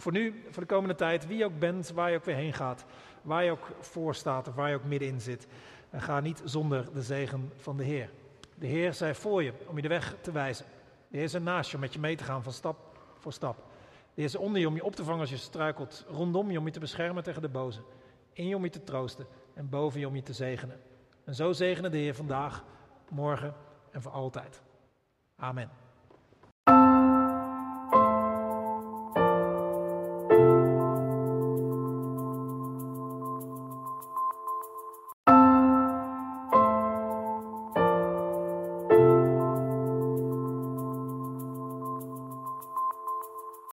Voor 0.07 0.15
nu, 0.15 0.43
voor 0.51 0.63
de 0.63 0.69
komende 0.69 0.95
tijd, 0.95 1.27
wie 1.27 1.39
je 1.39 1.45
ook 1.45 1.59
bent, 1.59 1.91
waar 1.91 2.11
je 2.11 2.17
ook 2.17 2.25
weer 2.25 2.35
heen 2.35 2.53
gaat, 2.53 2.85
waar 3.23 3.45
je 3.45 3.51
ook 3.51 3.69
voor 3.81 4.15
staat 4.15 4.49
of 4.49 4.55
waar 4.55 4.69
je 4.69 4.75
ook 4.75 4.85
middenin 4.85 5.21
zit, 5.21 5.47
en 5.91 6.01
ga 6.01 6.21
niet 6.21 6.43
zonder 6.45 6.93
de 6.93 7.03
zegen 7.03 7.53
van 7.57 7.77
de 7.77 7.85
Heer. 7.85 8.11
De 8.55 8.67
Heer 8.67 8.95
zij 8.95 9.15
voor 9.15 9.43
je 9.43 9.53
om 9.67 9.77
je 9.77 9.83
de 9.83 9.89
weg 9.89 10.17
te 10.21 10.33
wijzen. 10.33 10.67
De 11.09 11.17
Heer 11.17 11.25
is 11.25 11.33
naast 11.33 11.71
je 11.71 11.77
om 11.77 11.83
met 11.83 11.93
je 11.93 11.99
mee 11.99 12.17
te 12.17 12.25
gaan 12.25 12.43
van 12.43 12.53
stap 12.53 12.77
voor 13.19 13.33
stap. 13.33 13.57
De 13.57 13.63
Heer 14.15 14.25
is 14.25 14.37
onder 14.37 14.61
je 14.61 14.69
om 14.69 14.75
je 14.75 14.85
op 14.85 14.97
te 14.97 15.05
vangen 15.05 15.21
als 15.21 15.31
je 15.31 15.37
struikelt, 15.37 16.05
rondom 16.09 16.51
je 16.51 16.59
om 16.59 16.67
je 16.67 16.73
te 16.73 16.81
beschermen 16.81 17.23
tegen 17.23 17.43
de 17.43 17.49
boze, 17.49 17.81
in 18.33 18.49
je 18.49 18.57
om 18.57 18.65
je 18.65 18.71
te 18.71 18.85
troosten 18.85 19.27
en 19.55 19.69
boven 19.69 20.01
je 20.01 20.09
om 20.09 20.15
je 20.15 20.23
te 20.23 20.33
zegenen. 20.33 20.81
En 21.25 21.35
zo 21.35 21.53
zegenen 21.53 21.91
de 21.91 21.99
Heer 21.99 22.15
vandaag, 22.15 22.65
morgen 23.11 23.55
en 23.91 24.03
voor 24.03 24.13
altijd. 24.13 24.63
Amen. 25.37 25.86